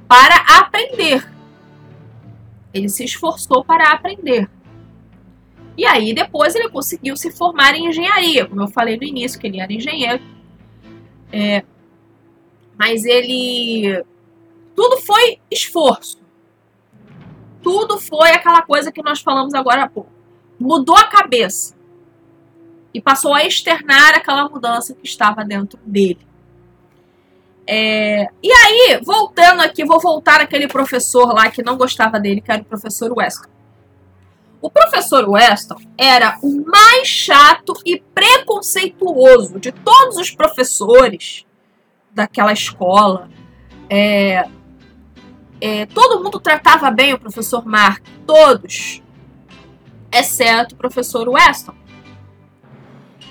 [0.07, 1.31] para aprender.
[2.73, 4.49] Ele se esforçou para aprender.
[5.77, 9.47] E aí depois ele conseguiu se formar em engenharia, como eu falei no início, que
[9.47, 10.23] ele era engenheiro.
[11.33, 11.65] É,
[12.79, 14.05] mas ele.
[14.75, 16.19] Tudo foi esforço.
[17.63, 20.11] Tudo foi aquela coisa que nós falamos agora há pouco.
[20.59, 21.75] Mudou a cabeça.
[22.97, 26.27] E passou a externar aquela mudança que estava dentro dele.
[27.67, 32.51] É, e aí, voltando aqui, vou voltar aquele professor lá que não gostava dele, que
[32.51, 33.51] era o professor Weston.
[34.63, 41.45] O professor Weston era o mais chato e preconceituoso de todos os professores
[42.15, 43.29] daquela escola.
[43.91, 44.49] É,
[45.61, 49.03] é, todo mundo tratava bem o professor Mark, todos,
[50.11, 51.75] exceto o professor Weston.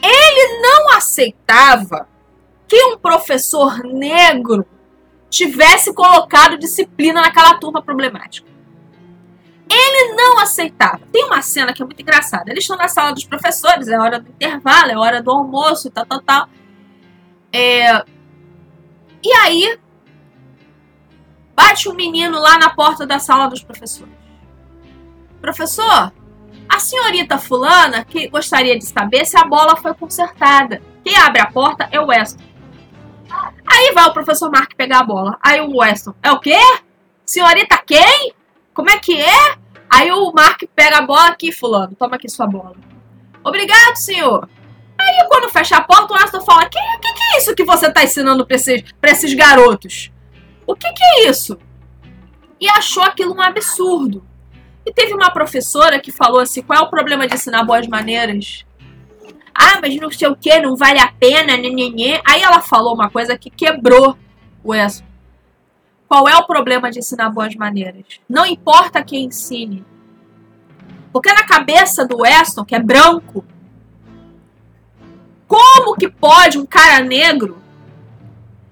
[0.01, 2.07] Ele não aceitava
[2.67, 4.65] que um professor negro
[5.29, 8.47] tivesse colocado disciplina naquela turma problemática.
[9.69, 11.01] Ele não aceitava.
[11.11, 12.51] Tem uma cena que é muito engraçada.
[12.51, 16.05] Eles estão na sala dos professores, é hora do intervalo, é hora do almoço, tal,
[16.05, 16.49] tal, tal.
[17.51, 18.03] É...
[19.23, 19.79] E aí,
[21.55, 24.13] bate um menino lá na porta da sala dos professores.
[25.41, 26.13] Professor,
[26.67, 30.81] a senhorita fulana que gostaria de saber se a bola foi consertada.
[31.03, 32.43] Quem abre a porta é o Weston.
[33.65, 35.37] Aí vai o professor Mark pegar a bola.
[35.41, 36.59] Aí o Weston, é o quê?
[37.25, 38.33] Senhorita quem?
[38.73, 39.57] Como é que é?
[39.89, 41.95] Aí o Mark pega a bola aqui, fulano.
[41.95, 42.75] Toma aqui sua bola.
[43.43, 44.49] Obrigado, senhor.
[44.99, 47.87] Aí quando fecha a porta, o Weston fala, que, que, que é isso que você
[47.87, 50.11] está ensinando para esses, esses garotos?
[50.65, 51.59] O que, que é isso?
[52.59, 54.25] E achou aquilo um absurdo.
[54.85, 58.65] E teve uma professora que falou assim, qual é o problema de ensinar boas maneiras?
[59.53, 62.21] Ah, mas não sei o que, não vale a pena, nenenê.
[62.27, 64.17] Aí ela falou uma coisa que quebrou
[64.63, 65.05] o Weston.
[66.07, 68.19] Qual é o problema de ensinar boas maneiras?
[68.29, 69.83] Não importa quem ensine.
[71.11, 73.43] Porque na cabeça do Weston, que é branco,
[75.47, 77.57] como que pode um cara negro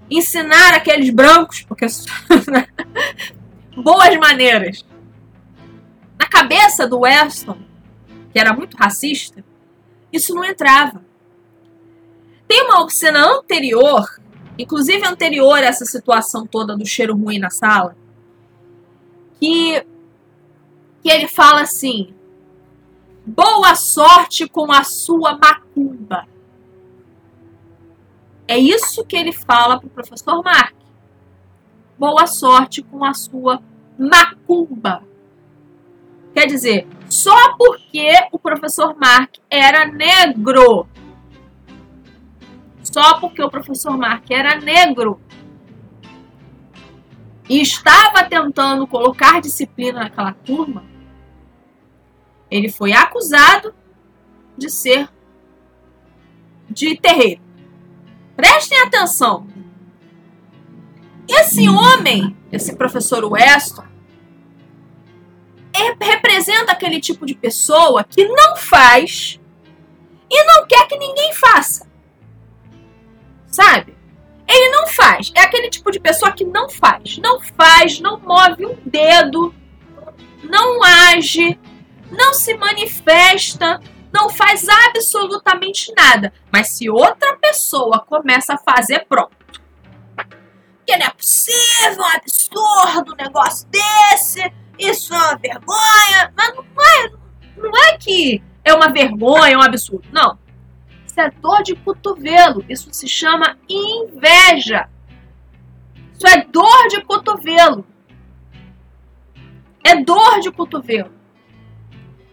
[0.09, 1.87] ensinar aqueles brancos, porque
[3.75, 4.85] boas maneiras?
[6.43, 7.57] Cabeça do Weston,
[8.33, 9.41] que era muito racista,
[10.11, 11.01] isso não entrava.
[12.45, 14.21] Tem uma cena anterior,
[14.57, 17.95] inclusive anterior a essa situação toda do cheiro ruim na sala,
[19.39, 19.85] que
[21.01, 22.13] que ele fala assim:
[23.25, 26.27] boa sorte com a sua macumba.
[28.45, 30.75] É isso que ele fala para o professor Mark.
[31.97, 33.63] Boa sorte com a sua
[33.97, 35.12] macumba.
[36.33, 40.87] Quer dizer, só porque o professor Mark era negro.
[42.83, 45.19] Só porque o professor Mark era negro
[47.49, 50.83] e estava tentando colocar disciplina naquela turma,
[52.49, 53.73] ele foi acusado
[54.57, 55.09] de ser
[56.69, 57.41] de terreiro.
[58.35, 59.47] Prestem atenção.
[61.27, 63.85] Esse homem, esse professor Weston,
[66.01, 69.39] representa aquele tipo de pessoa que não faz
[70.29, 71.87] e não quer que ninguém faça.
[73.47, 73.95] Sabe?
[74.47, 75.31] Ele não faz.
[75.35, 77.17] É aquele tipo de pessoa que não faz.
[77.17, 79.53] Não faz, não move um dedo,
[80.43, 81.59] não age,
[82.11, 83.79] não se manifesta,
[84.11, 86.33] não faz absolutamente nada.
[86.51, 89.35] Mas se outra pessoa começa a fazer, pronto.
[90.15, 96.33] Porque não é possível, um absurdo um negócio desse, isso é uma vergonha.
[96.35, 97.11] Mas não é,
[97.57, 100.07] não é que é uma vergonha, é um absurdo.
[100.11, 100.37] Não.
[101.05, 102.65] Isso é dor de cotovelo.
[102.67, 104.89] Isso se chama inveja.
[106.13, 107.85] Isso é dor de cotovelo.
[109.83, 111.11] É dor de cotovelo.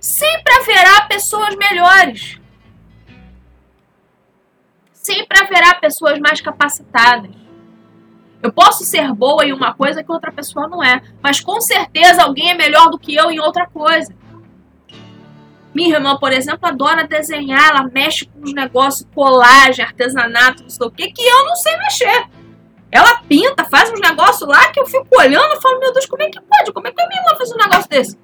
[0.01, 2.41] Sempre haverá pessoas melhores.
[4.93, 7.35] Sempre haverá pessoas mais capacitadas.
[8.43, 12.23] Eu posso ser boa em uma coisa que outra pessoa não é, mas com certeza
[12.23, 14.15] alguém é melhor do que eu em outra coisa.
[15.75, 20.87] Minha irmã, por exemplo, adora desenhar, ela mexe com os negócios, colagem, artesanato, não sei
[20.87, 22.29] o que, que eu não sei mexer.
[22.91, 26.23] Ela pinta, faz uns negócios lá que eu fico olhando e falo, meu Deus, como
[26.23, 26.73] é que pode?
[26.73, 28.19] Como é que a minha irmã faz um negócio desse?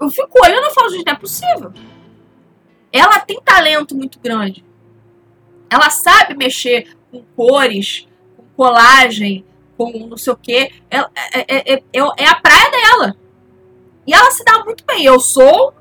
[0.00, 1.72] Eu fico olhando e falo, gente, não é possível.
[2.92, 4.64] Ela tem talento muito grande.
[5.68, 8.06] Ela sabe mexer com cores,
[8.56, 9.44] colagem,
[9.76, 10.72] com não sei o quê.
[10.90, 13.16] É, é, é, é, a praia dela.
[14.06, 15.04] E ela se dá muito bem.
[15.04, 15.74] Eu sou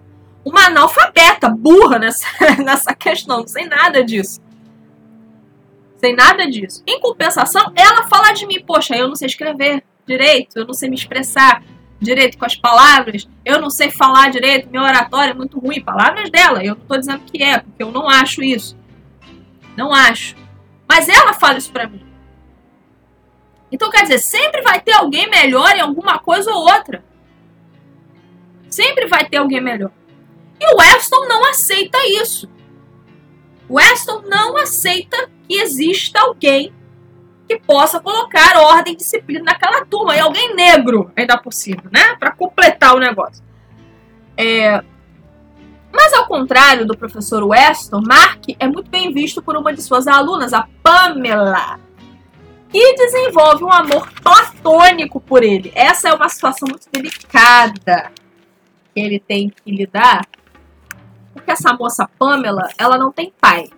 [0.43, 2.27] uma analfabeta, burra nessa,
[2.63, 3.45] nessa questão.
[3.47, 4.39] Sei nada disso.
[5.97, 6.81] Sem nada disso.
[6.87, 10.89] Em compensação, ela fala de mim, poxa, eu não sei escrever direito, eu não sei
[10.89, 11.63] me expressar,
[11.99, 16.31] direito com as palavras, eu não sei falar direito, meu oratório é muito ruim, palavras
[16.31, 18.75] dela, eu não estou dizendo que é, porque eu não acho isso.
[19.77, 20.35] Não acho.
[20.89, 22.10] Mas ela fala isso para mim.
[23.71, 27.03] Então, quer dizer, sempre vai ter alguém melhor em alguma coisa ou outra.
[28.69, 29.91] Sempre vai ter alguém melhor.
[30.59, 32.49] E o Weston não aceita isso.
[33.67, 36.73] O Weston não aceita que exista alguém
[37.47, 40.15] que possa colocar ordem e disciplina naquela turma.
[40.15, 42.15] E alguém negro, ainda cima, né?
[42.19, 43.43] Para completar o negócio.
[44.37, 44.83] É...
[45.91, 50.07] Mas ao contrário do professor Weston, Mark é muito bem visto por uma de suas
[50.07, 51.79] alunas, a Pamela,
[52.73, 55.71] e desenvolve um amor platônico por ele.
[55.75, 58.11] Essa é uma situação muito delicada
[58.93, 60.25] que ele tem que lidar,
[61.33, 63.69] porque essa moça Pamela, ela não tem pai.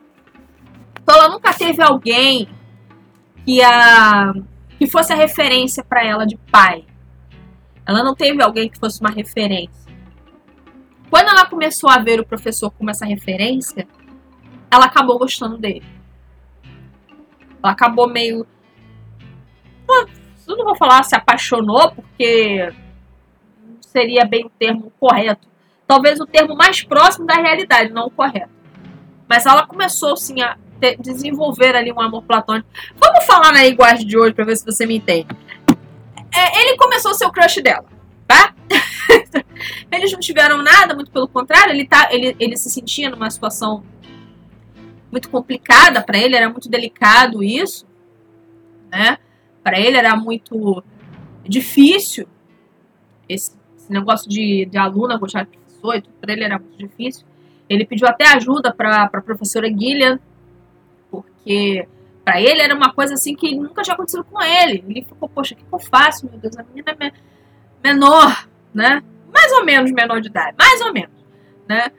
[1.02, 2.48] Então ela nunca teve alguém
[3.46, 4.34] que a
[4.78, 6.86] que fosse a referência para ela de pai.
[7.86, 9.84] Ela não teve alguém que fosse uma referência.
[11.10, 13.88] Quando ela começou a ver o professor como essa referência,
[14.72, 15.86] ela acabou gostando dele.
[17.62, 18.48] Ela acabou meio
[20.48, 22.74] eu não vou falar se apaixonou, porque
[23.66, 25.48] não seria bem o termo correto.
[25.88, 28.52] Talvez o termo mais próximo da realidade, não o correto.
[29.28, 30.58] Mas ela começou, sim, a
[31.00, 32.68] desenvolver ali um amor platônico.
[32.96, 35.28] Vamos falar na linguagem de hoje para ver se você me entende.
[36.36, 37.86] É, ele começou a ser o crush dela,
[38.28, 38.54] tá?
[39.92, 43.84] Eles não tiveram nada, muito pelo contrário, ele, tá, ele, ele se sentia numa situação
[45.12, 47.86] muito complicada para ele, era muito delicado isso,
[48.92, 49.20] né?
[49.64, 50.84] Para ele era muito
[51.44, 52.28] difícil
[53.28, 57.26] esse, esse negócio de, de aluna gostar de professor, para ele era muito difícil.
[57.70, 60.20] Ele pediu até ajuda para a professora Gillian,
[61.10, 61.88] porque
[62.24, 64.84] para ele era uma coisa assim que nunca tinha acontecido com ele.
[64.88, 66.58] Ele ficou, poxa, o que, que eu faço, meu Deus?
[66.58, 67.12] A menina é
[67.84, 69.02] menor, né?
[69.34, 71.16] Mais ou menos menor de idade, mais ou menos,
[71.68, 71.92] né?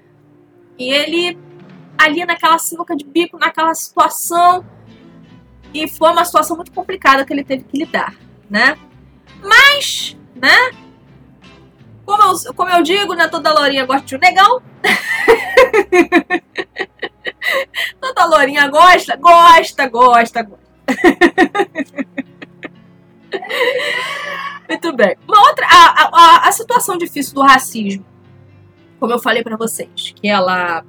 [0.79, 1.39] E ele
[1.97, 4.65] ali naquela sinuca de bico, naquela situação,
[5.75, 8.15] e foi uma situação muito complicada que ele teve que lidar,
[8.49, 8.79] né?
[9.43, 10.71] Mas, né?
[12.07, 13.27] Como eu, como eu digo, né?
[13.27, 14.63] Toda lourinha gosta de um negão.
[18.01, 20.65] Toda lourinha gosta, gosta, gosta, gosta.
[24.69, 25.17] Muito bem.
[25.27, 25.67] Uma outra.
[25.69, 28.07] a, a, a situação difícil do racismo,
[29.01, 30.85] como eu falei para vocês, que ela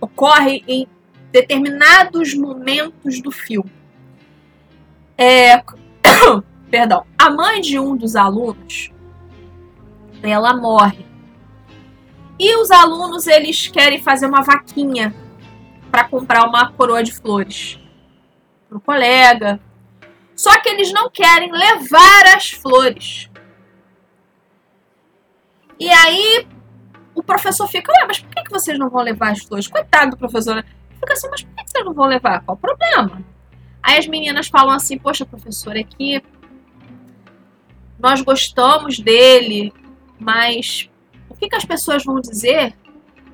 [0.00, 0.88] ocorre em
[1.30, 3.79] determinados momentos do filme.
[5.22, 5.62] É,
[6.70, 8.90] perdão, a mãe de um dos alunos,
[10.22, 11.04] ela morre.
[12.38, 15.14] E os alunos eles querem fazer uma vaquinha
[15.90, 17.78] para comprar uma coroa de flores
[18.66, 19.60] para o colega.
[20.34, 23.28] Só que eles não querem levar as flores.
[25.78, 26.46] E aí
[27.14, 29.66] o professor fica, mas por que, que vocês não vão levar as flores?
[29.66, 30.56] Coitado do professor.
[30.56, 30.64] Né?
[30.98, 32.42] Fica assim, mas por que vocês não vão levar?
[32.42, 33.22] Qual o problema?
[33.82, 36.22] Aí as meninas falam assim, poxa, professor, é que
[37.98, 39.72] nós gostamos dele,
[40.18, 40.90] mas
[41.28, 42.74] o que, que as pessoas vão dizer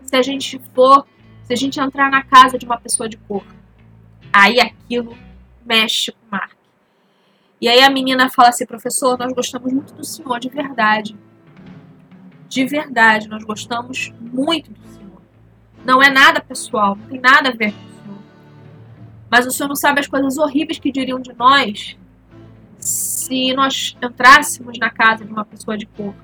[0.02, 1.06] se a gente for,
[1.44, 3.44] se a gente entrar na casa de uma pessoa de cor?
[4.32, 5.16] Aí aquilo
[5.64, 6.56] mexe com o Mark.
[7.60, 11.16] E aí a menina fala assim, professor, nós gostamos muito do senhor, de verdade.
[12.48, 15.22] De verdade, nós gostamos muito do senhor.
[15.84, 17.95] Não é nada pessoal, não tem nada a ver com.
[19.30, 21.96] Mas o senhor não sabe as coisas horríveis que diriam de nós
[22.78, 26.14] se nós entrássemos na casa de uma pessoa de cor.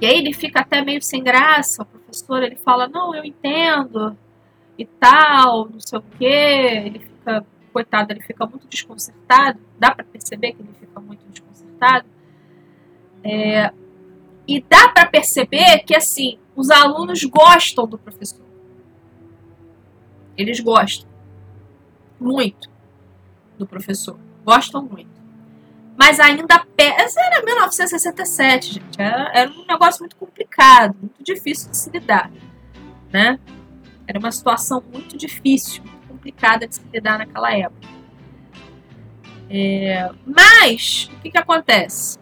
[0.00, 4.16] E aí ele fica até meio sem graça, o professor, ele fala, não, eu entendo,
[4.78, 6.82] e tal, não sei o quê.
[6.84, 12.06] Ele fica, coitado, ele fica muito desconcertado, dá para perceber que ele fica muito desconcertado.
[13.24, 13.72] É,
[14.46, 18.44] e dá para perceber que, assim, os alunos gostam do professor.
[20.36, 21.15] Eles gostam
[22.20, 22.70] muito
[23.58, 24.18] do professor.
[24.44, 25.16] Gostam muito
[25.96, 27.20] mas ainda pesa.
[27.20, 29.00] Era 1967, gente.
[29.00, 32.30] Era, era, um negócio muito complicado, muito difícil de se lidar,
[33.10, 33.38] né?
[34.06, 37.88] Era uma situação muito difícil, muito complicada de se lidar naquela época.
[39.48, 42.18] É, mas o que, que acontece?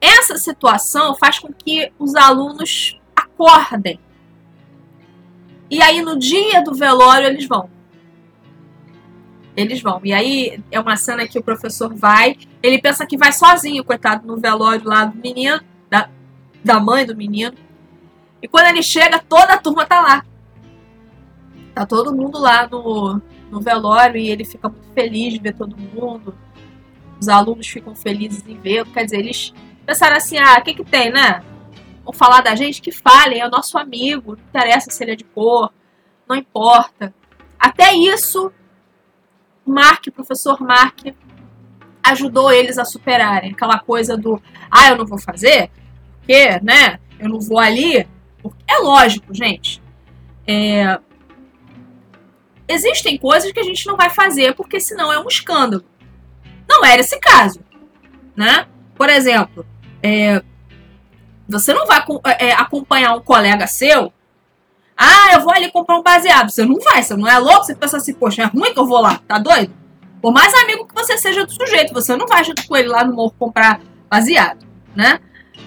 [0.00, 4.00] Essa situação faz com que os alunos acordem.
[5.70, 7.68] E aí no dia do velório eles vão.
[9.58, 10.00] Eles vão.
[10.04, 14.24] E aí é uma cena que o professor vai, ele pensa que vai sozinho, coitado,
[14.24, 16.08] no velório lá do menino, da,
[16.64, 17.56] da mãe do menino.
[18.40, 20.24] E quando ele chega, toda a turma tá lá.
[21.74, 25.76] Tá todo mundo lá no, no velório e ele fica muito feliz de ver todo
[25.76, 26.32] mundo.
[27.20, 28.86] Os alunos ficam felizes em ver.
[28.86, 29.52] Quer dizer, eles
[29.84, 31.42] pensaram assim: ah, o que, que tem, né?
[32.04, 32.80] Vão falar da gente?
[32.80, 35.72] Que falem, é o nosso amigo, não interessa se ele é de cor,
[36.28, 37.12] não importa.
[37.58, 38.52] Até isso
[39.68, 40.98] Mark, professor Mark,
[42.02, 44.40] ajudou eles a superarem aquela coisa do
[44.70, 45.70] ah, eu não vou fazer,
[46.18, 48.06] porque, né, eu não vou ali.
[48.66, 49.82] É lógico, gente.
[50.46, 50.98] É...
[52.66, 55.84] Existem coisas que a gente não vai fazer porque senão é um escândalo.
[56.68, 57.60] Não era esse caso,
[58.36, 58.66] né?
[58.94, 59.66] Por exemplo,
[60.02, 60.42] é...
[61.48, 62.04] você não vai
[62.38, 64.12] é, acompanhar um colega seu
[64.98, 66.50] ah, eu vou ali comprar um baseado.
[66.50, 67.64] Você não vai, você não é louco?
[67.64, 69.72] Você pensa assim, poxa, é ruim que eu vou lá, tá doido?
[70.20, 73.04] Por mais amigo que você seja do sujeito, você não vai junto com ele lá
[73.04, 73.80] no morro comprar
[74.10, 75.20] baseado, né?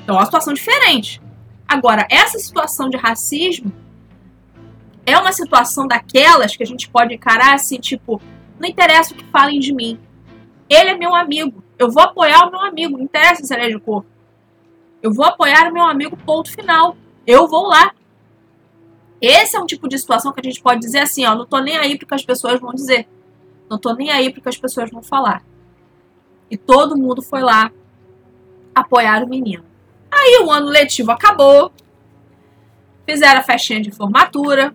[0.04, 1.22] Então é uma situação diferente.
[1.66, 3.72] Agora, essa situação de racismo
[5.06, 8.22] é uma situação daquelas que a gente pode encarar assim, tipo,
[8.60, 9.98] não interessa o que falem de mim.
[10.70, 11.64] Ele é meu amigo.
[11.80, 12.98] Eu vou apoiar o meu amigo.
[12.98, 14.06] Não interessa se ele é de cor.
[15.02, 16.96] Eu vou apoiar o meu amigo, ponto final.
[17.26, 17.94] Eu vou lá.
[19.22, 21.60] Esse é um tipo de situação que a gente pode dizer assim, ó, não tô
[21.60, 23.08] nem aí porque as pessoas vão dizer.
[23.70, 25.44] Não tô nem aí porque as pessoas vão falar.
[26.50, 27.72] E todo mundo foi lá
[28.74, 29.64] apoiar o menino.
[30.12, 31.72] Aí o ano letivo acabou.
[33.06, 34.74] Fizeram a festinha de formatura.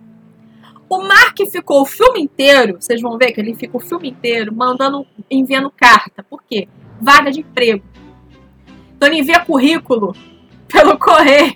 [0.89, 4.55] O Mark ficou o filme inteiro, vocês vão ver que ele fica o filme inteiro
[4.55, 6.23] mandando, enviando carta.
[6.23, 6.69] Por quê?
[7.01, 7.83] Vaga de emprego.
[8.95, 10.15] Então ele envia currículo
[10.71, 11.53] pelo correio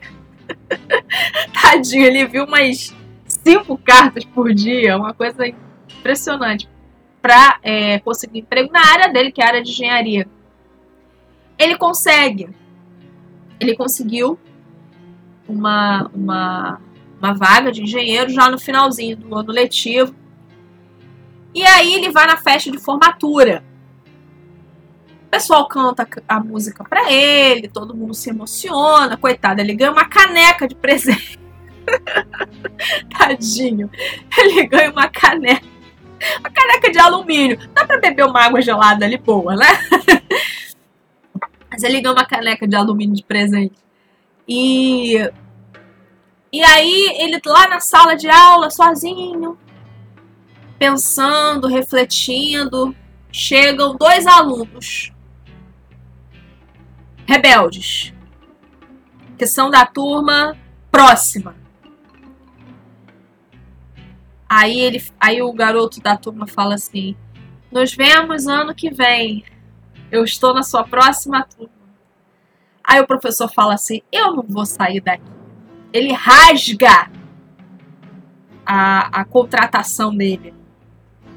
[1.53, 6.69] Tadinho, ele viu umas cinco cartas por dia, uma coisa impressionante,
[7.21, 10.27] para é, conseguir emprego na área dele, que é a área de engenharia.
[11.57, 12.49] Ele consegue.
[13.59, 14.39] Ele conseguiu
[15.47, 16.81] uma, uma,
[17.19, 20.15] uma vaga de engenheiro já no finalzinho do ano letivo.
[21.53, 23.63] E aí ele vai na festa de formatura
[25.31, 30.67] pessoal canta a música pra ele, todo mundo se emociona, coitado, ele ganha uma caneca
[30.67, 31.39] de presente.
[33.17, 33.89] Tadinho.
[34.37, 35.65] Ele ganha uma caneca.
[36.39, 37.57] Uma caneca de alumínio.
[37.73, 39.67] Dá pra beber uma água gelada ali boa, né?
[41.71, 43.75] Mas ele ganha uma caneca de alumínio de presente.
[44.47, 45.15] E.
[46.53, 49.57] E aí, ele lá na sala de aula, sozinho,
[50.77, 52.93] pensando, refletindo,
[53.31, 55.13] chegam dois alunos
[57.31, 58.13] rebeldes,
[59.37, 60.57] que são da turma
[60.91, 61.55] próxima.
[64.49, 67.15] Aí ele, aí o garoto da turma fala assim:
[67.71, 69.45] "Nos vemos ano que vem.
[70.11, 71.71] Eu estou na sua próxima turma."
[72.83, 75.31] Aí o professor fala assim: "Eu não vou sair daqui."
[75.93, 77.09] Ele rasga
[78.65, 80.53] a, a contratação dele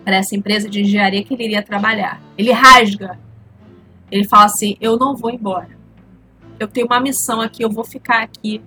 [0.05, 2.21] para essa empresa de engenharia que ele iria trabalhar.
[2.37, 3.17] Ele rasga.
[4.11, 5.74] Ele fala assim: "Eu não vou embora.
[6.59, 8.63] Eu tenho uma missão aqui, eu vou ficar aqui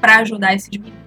[0.00, 1.02] para ajudar esses meninos."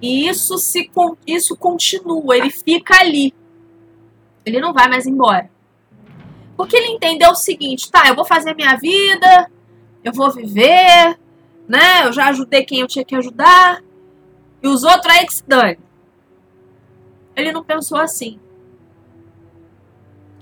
[0.00, 0.90] E isso se
[1.26, 3.34] isso continua, ele fica ali.
[4.44, 5.50] Ele não vai mais embora.
[6.56, 9.50] Porque ele entendeu o seguinte, tá, eu vou fazer minha vida,
[10.02, 11.18] eu vou viver,
[11.68, 12.06] né?
[12.06, 13.82] Eu já ajudei quem eu tinha que ajudar.
[14.62, 15.78] E os outros aí que se dane.
[17.36, 18.40] Ele não pensou assim.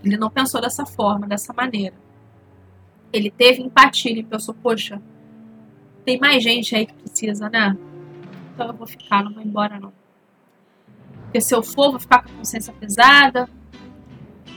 [0.03, 1.95] Ele não pensou dessa forma, dessa maneira.
[3.13, 5.01] Ele teve empatia, ele pensou, poxa,
[6.05, 7.77] tem mais gente aí que precisa, né?
[8.57, 9.93] então eu vou ficar, não vou embora não.
[11.25, 13.49] Porque se eu for, vou ficar com a consciência pesada.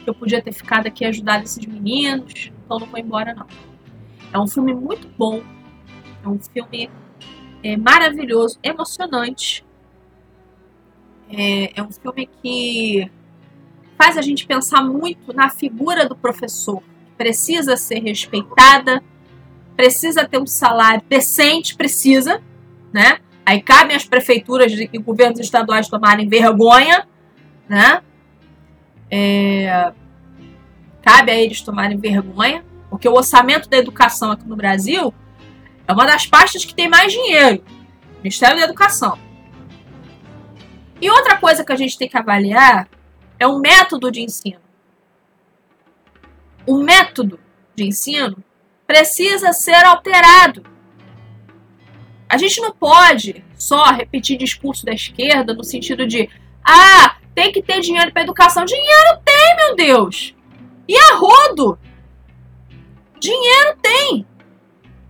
[0.08, 3.46] Eu podia ter ficado aqui ajudado esses meninos, então não vou embora não.
[4.32, 5.44] É um filme muito bom,
[6.24, 6.90] é um filme
[7.62, 9.66] é, maravilhoso, emocionante.
[11.30, 13.12] É, é um filme que
[13.98, 16.82] faz a gente pensar muito na figura do professor,
[17.20, 19.04] precisa ser respeitada,
[19.76, 22.42] precisa ter um salário decente, precisa,
[22.94, 23.20] né?
[23.46, 27.06] Aí cabem às prefeituras e governos estaduais tomarem vergonha,
[27.68, 28.02] né?
[29.12, 29.92] É,
[31.02, 35.14] cabe a eles tomarem vergonha, porque o orçamento da educação aqui no Brasil
[35.86, 37.62] é uma das pastas que tem mais dinheiro.
[38.20, 39.20] Ministério da Educação.
[41.02, 42.88] E outra coisa que a gente tem que avaliar
[43.38, 44.69] é o método de ensino.
[46.70, 47.40] O método
[47.74, 48.44] de ensino
[48.86, 50.64] precisa ser alterado.
[52.30, 56.30] A gente não pode só repetir discurso da esquerda no sentido de
[56.64, 58.66] ah, tem que ter dinheiro para educação.
[58.66, 60.36] Dinheiro tem, meu Deus!
[60.88, 61.80] E a rodo!
[63.20, 64.28] Dinheiro tem!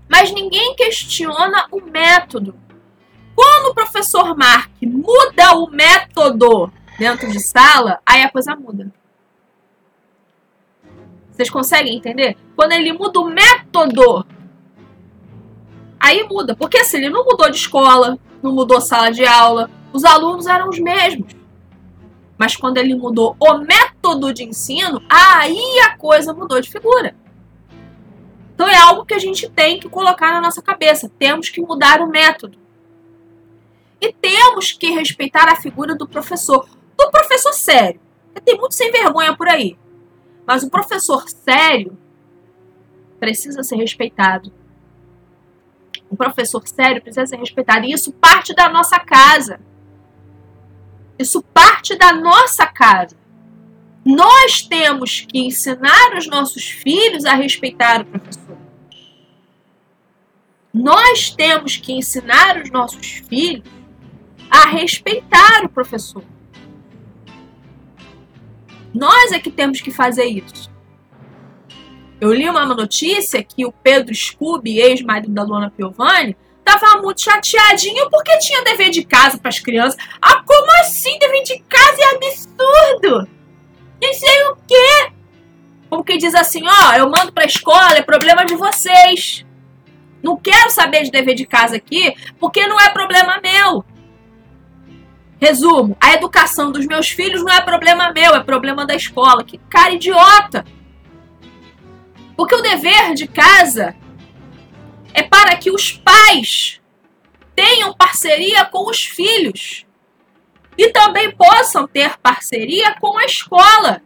[0.07, 2.57] Mas ninguém questiona o método.
[3.35, 8.97] Quando o professor Mark muda o método dentro de sala, aí a coisa muda.
[11.39, 12.35] Vocês conseguem entender?
[12.53, 14.25] Quando ele muda o método
[15.97, 16.53] Aí muda.
[16.53, 20.67] Porque assim, ele não mudou de escola, não mudou sala de aula, os alunos eram
[20.67, 21.33] os mesmos.
[22.37, 27.15] Mas quando ele mudou o método de ensino, aí a coisa mudou de figura.
[28.53, 31.09] Então é algo que a gente tem que colocar na nossa cabeça.
[31.17, 32.57] Temos que mudar o método.
[34.01, 36.67] E temos que respeitar a figura do professor.
[36.97, 38.01] Do professor sério.
[38.43, 39.77] Tem muito sem vergonha por aí.
[40.49, 41.97] Mas o professor sério
[43.19, 44.51] precisa ser respeitado
[46.11, 47.85] um professor sério precisa ser respeitado.
[47.85, 49.59] E isso parte da nossa casa.
[51.17, 53.15] Isso parte da nossa casa.
[54.03, 58.57] Nós temos que ensinar os nossos filhos a respeitar o professor.
[60.73, 63.69] Nós temos que ensinar os nossos filhos
[64.49, 66.23] a respeitar o professor.
[68.93, 70.69] Nós é que temos que fazer isso.
[72.19, 78.09] Eu li uma notícia que o Pedro Scooby, ex-marido da Luana Piovani, tava muito chateadinho
[78.09, 79.97] porque tinha dever de casa para as crianças.
[80.21, 81.97] Ah, como assim dever de casa?
[82.01, 83.29] É absurdo!
[84.01, 85.11] Nem sei o quê!
[85.89, 89.45] Como que diz assim, ó, eu mando pra escola, é problema de vocês.
[90.21, 93.83] Não quero saber de dever de casa aqui, porque não é problema meu.
[95.39, 99.43] Resumo, a educação dos meus filhos não é problema meu, é problema da escola.
[99.43, 100.65] Que cara idiota!
[102.35, 103.95] Porque o dever de casa
[105.13, 106.81] é para que os pais
[107.55, 109.85] tenham parceria com os filhos
[110.77, 114.01] e também possam ter parceria com a escola.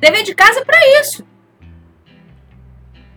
[0.00, 1.26] Dever de casa é para isso.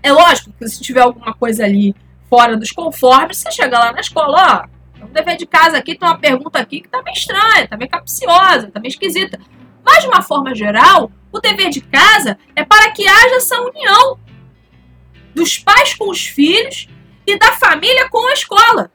[0.03, 1.95] É lógico que se tiver alguma coisa ali
[2.29, 4.80] fora dos conformes, você chega lá na escola, ó,
[5.11, 8.71] dever de casa aqui, tem uma pergunta aqui que tá meio estranha, tá meio capciosa,
[8.71, 9.39] tá meio esquisita.
[9.83, 14.19] Mas, de uma forma geral, o dever de casa é para que haja essa união
[15.33, 16.87] dos pais com os filhos
[17.25, 18.91] e da família com a escola.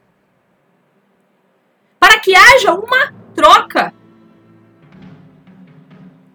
[1.99, 3.93] Para que haja uma troca.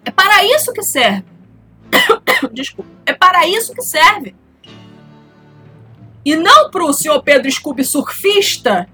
[0.05, 1.25] É para isso que serve.
[2.53, 2.91] Desculpa.
[3.07, 4.35] É para isso que serve.
[6.25, 8.89] E não para o senhor Pedro Scooby surfista,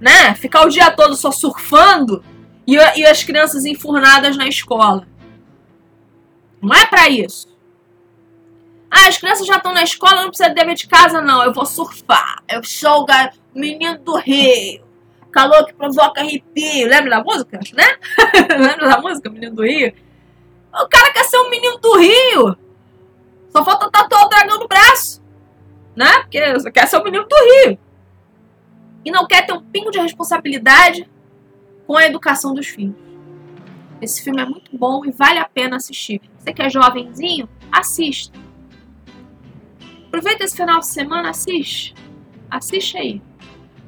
[0.00, 0.34] né?
[0.34, 2.24] Ficar o dia todo só surfando
[2.66, 5.06] e, e as crianças enfurnadas na escola.
[6.60, 7.48] Não é para isso.
[8.90, 11.42] Ah, as crianças já estão na escola, não precisa de dever de casa, não.
[11.42, 12.42] Eu vou surfar.
[12.48, 14.82] Eu sou o menino do Rio.
[15.30, 16.88] Calor que provoca arrepio.
[16.88, 17.60] Lembra da música?
[17.74, 17.96] Né?
[18.58, 19.92] Lembra da música, Menino do Rio?
[20.72, 22.56] O cara quer ser um menino do Rio.
[23.50, 25.22] Só falta tatuar o dragão no braço.
[25.94, 26.10] Né?
[26.20, 27.78] Porque quer ser um menino do Rio.
[29.08, 31.08] E não quer ter um pingo de responsabilidade
[31.86, 32.94] com a educação dos filhos.
[34.02, 36.20] Esse filme é muito bom e vale a pena assistir.
[36.36, 38.38] Você que é jovenzinho, assista.
[40.08, 41.94] Aproveita esse final de semana, assiste.
[42.50, 43.22] Assiste aí.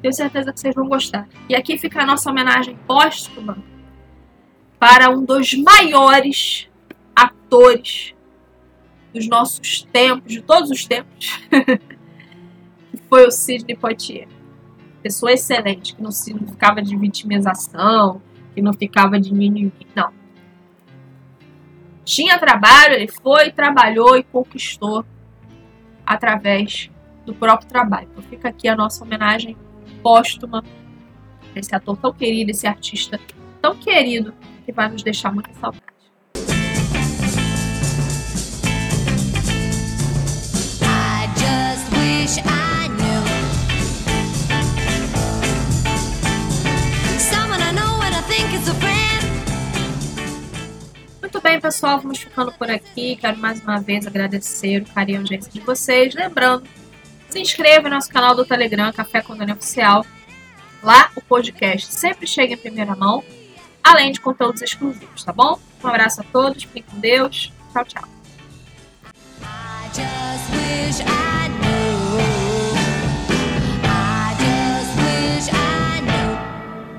[0.00, 1.28] Tenho certeza que vocês vão gostar.
[1.50, 3.62] E aqui fica a nossa homenagem póstuma
[4.78, 6.66] para um dos maiores
[7.14, 8.14] atores
[9.12, 11.40] dos nossos tempos, de todos os tempos,
[12.90, 14.39] que foi o Sidney Poitier.
[15.03, 18.20] Pessoa excelente, que não, se, não ficava de vitimização,
[18.55, 19.72] que não ficava de mimimi.
[19.94, 20.12] Não.
[22.05, 25.05] Tinha trabalho, ele foi, trabalhou e conquistou
[26.05, 26.90] através
[27.24, 28.09] do próprio trabalho.
[28.11, 29.57] Então fica aqui a nossa homenagem
[30.03, 30.62] póstuma
[31.55, 33.18] esse ator tão querido, esse artista
[33.61, 34.34] tão querido
[34.64, 35.99] que vai nos deixar muita saudade.
[51.41, 53.16] Muito bem, pessoal, vamos ficando por aqui.
[53.16, 56.14] Quero mais uma vez agradecer o carinho e de vocês.
[56.14, 56.68] Lembrando,
[57.30, 60.05] se inscreva no nosso canal do Telegram, Café Condomínio Oficial.
[60.82, 63.24] Lá o podcast sempre chega em primeira mão,
[63.82, 65.59] além de conteúdos exclusivos, tá bom?
[65.82, 67.51] Um abraço a todos, fiquem com Deus.
[67.72, 68.05] Tchau, tchau.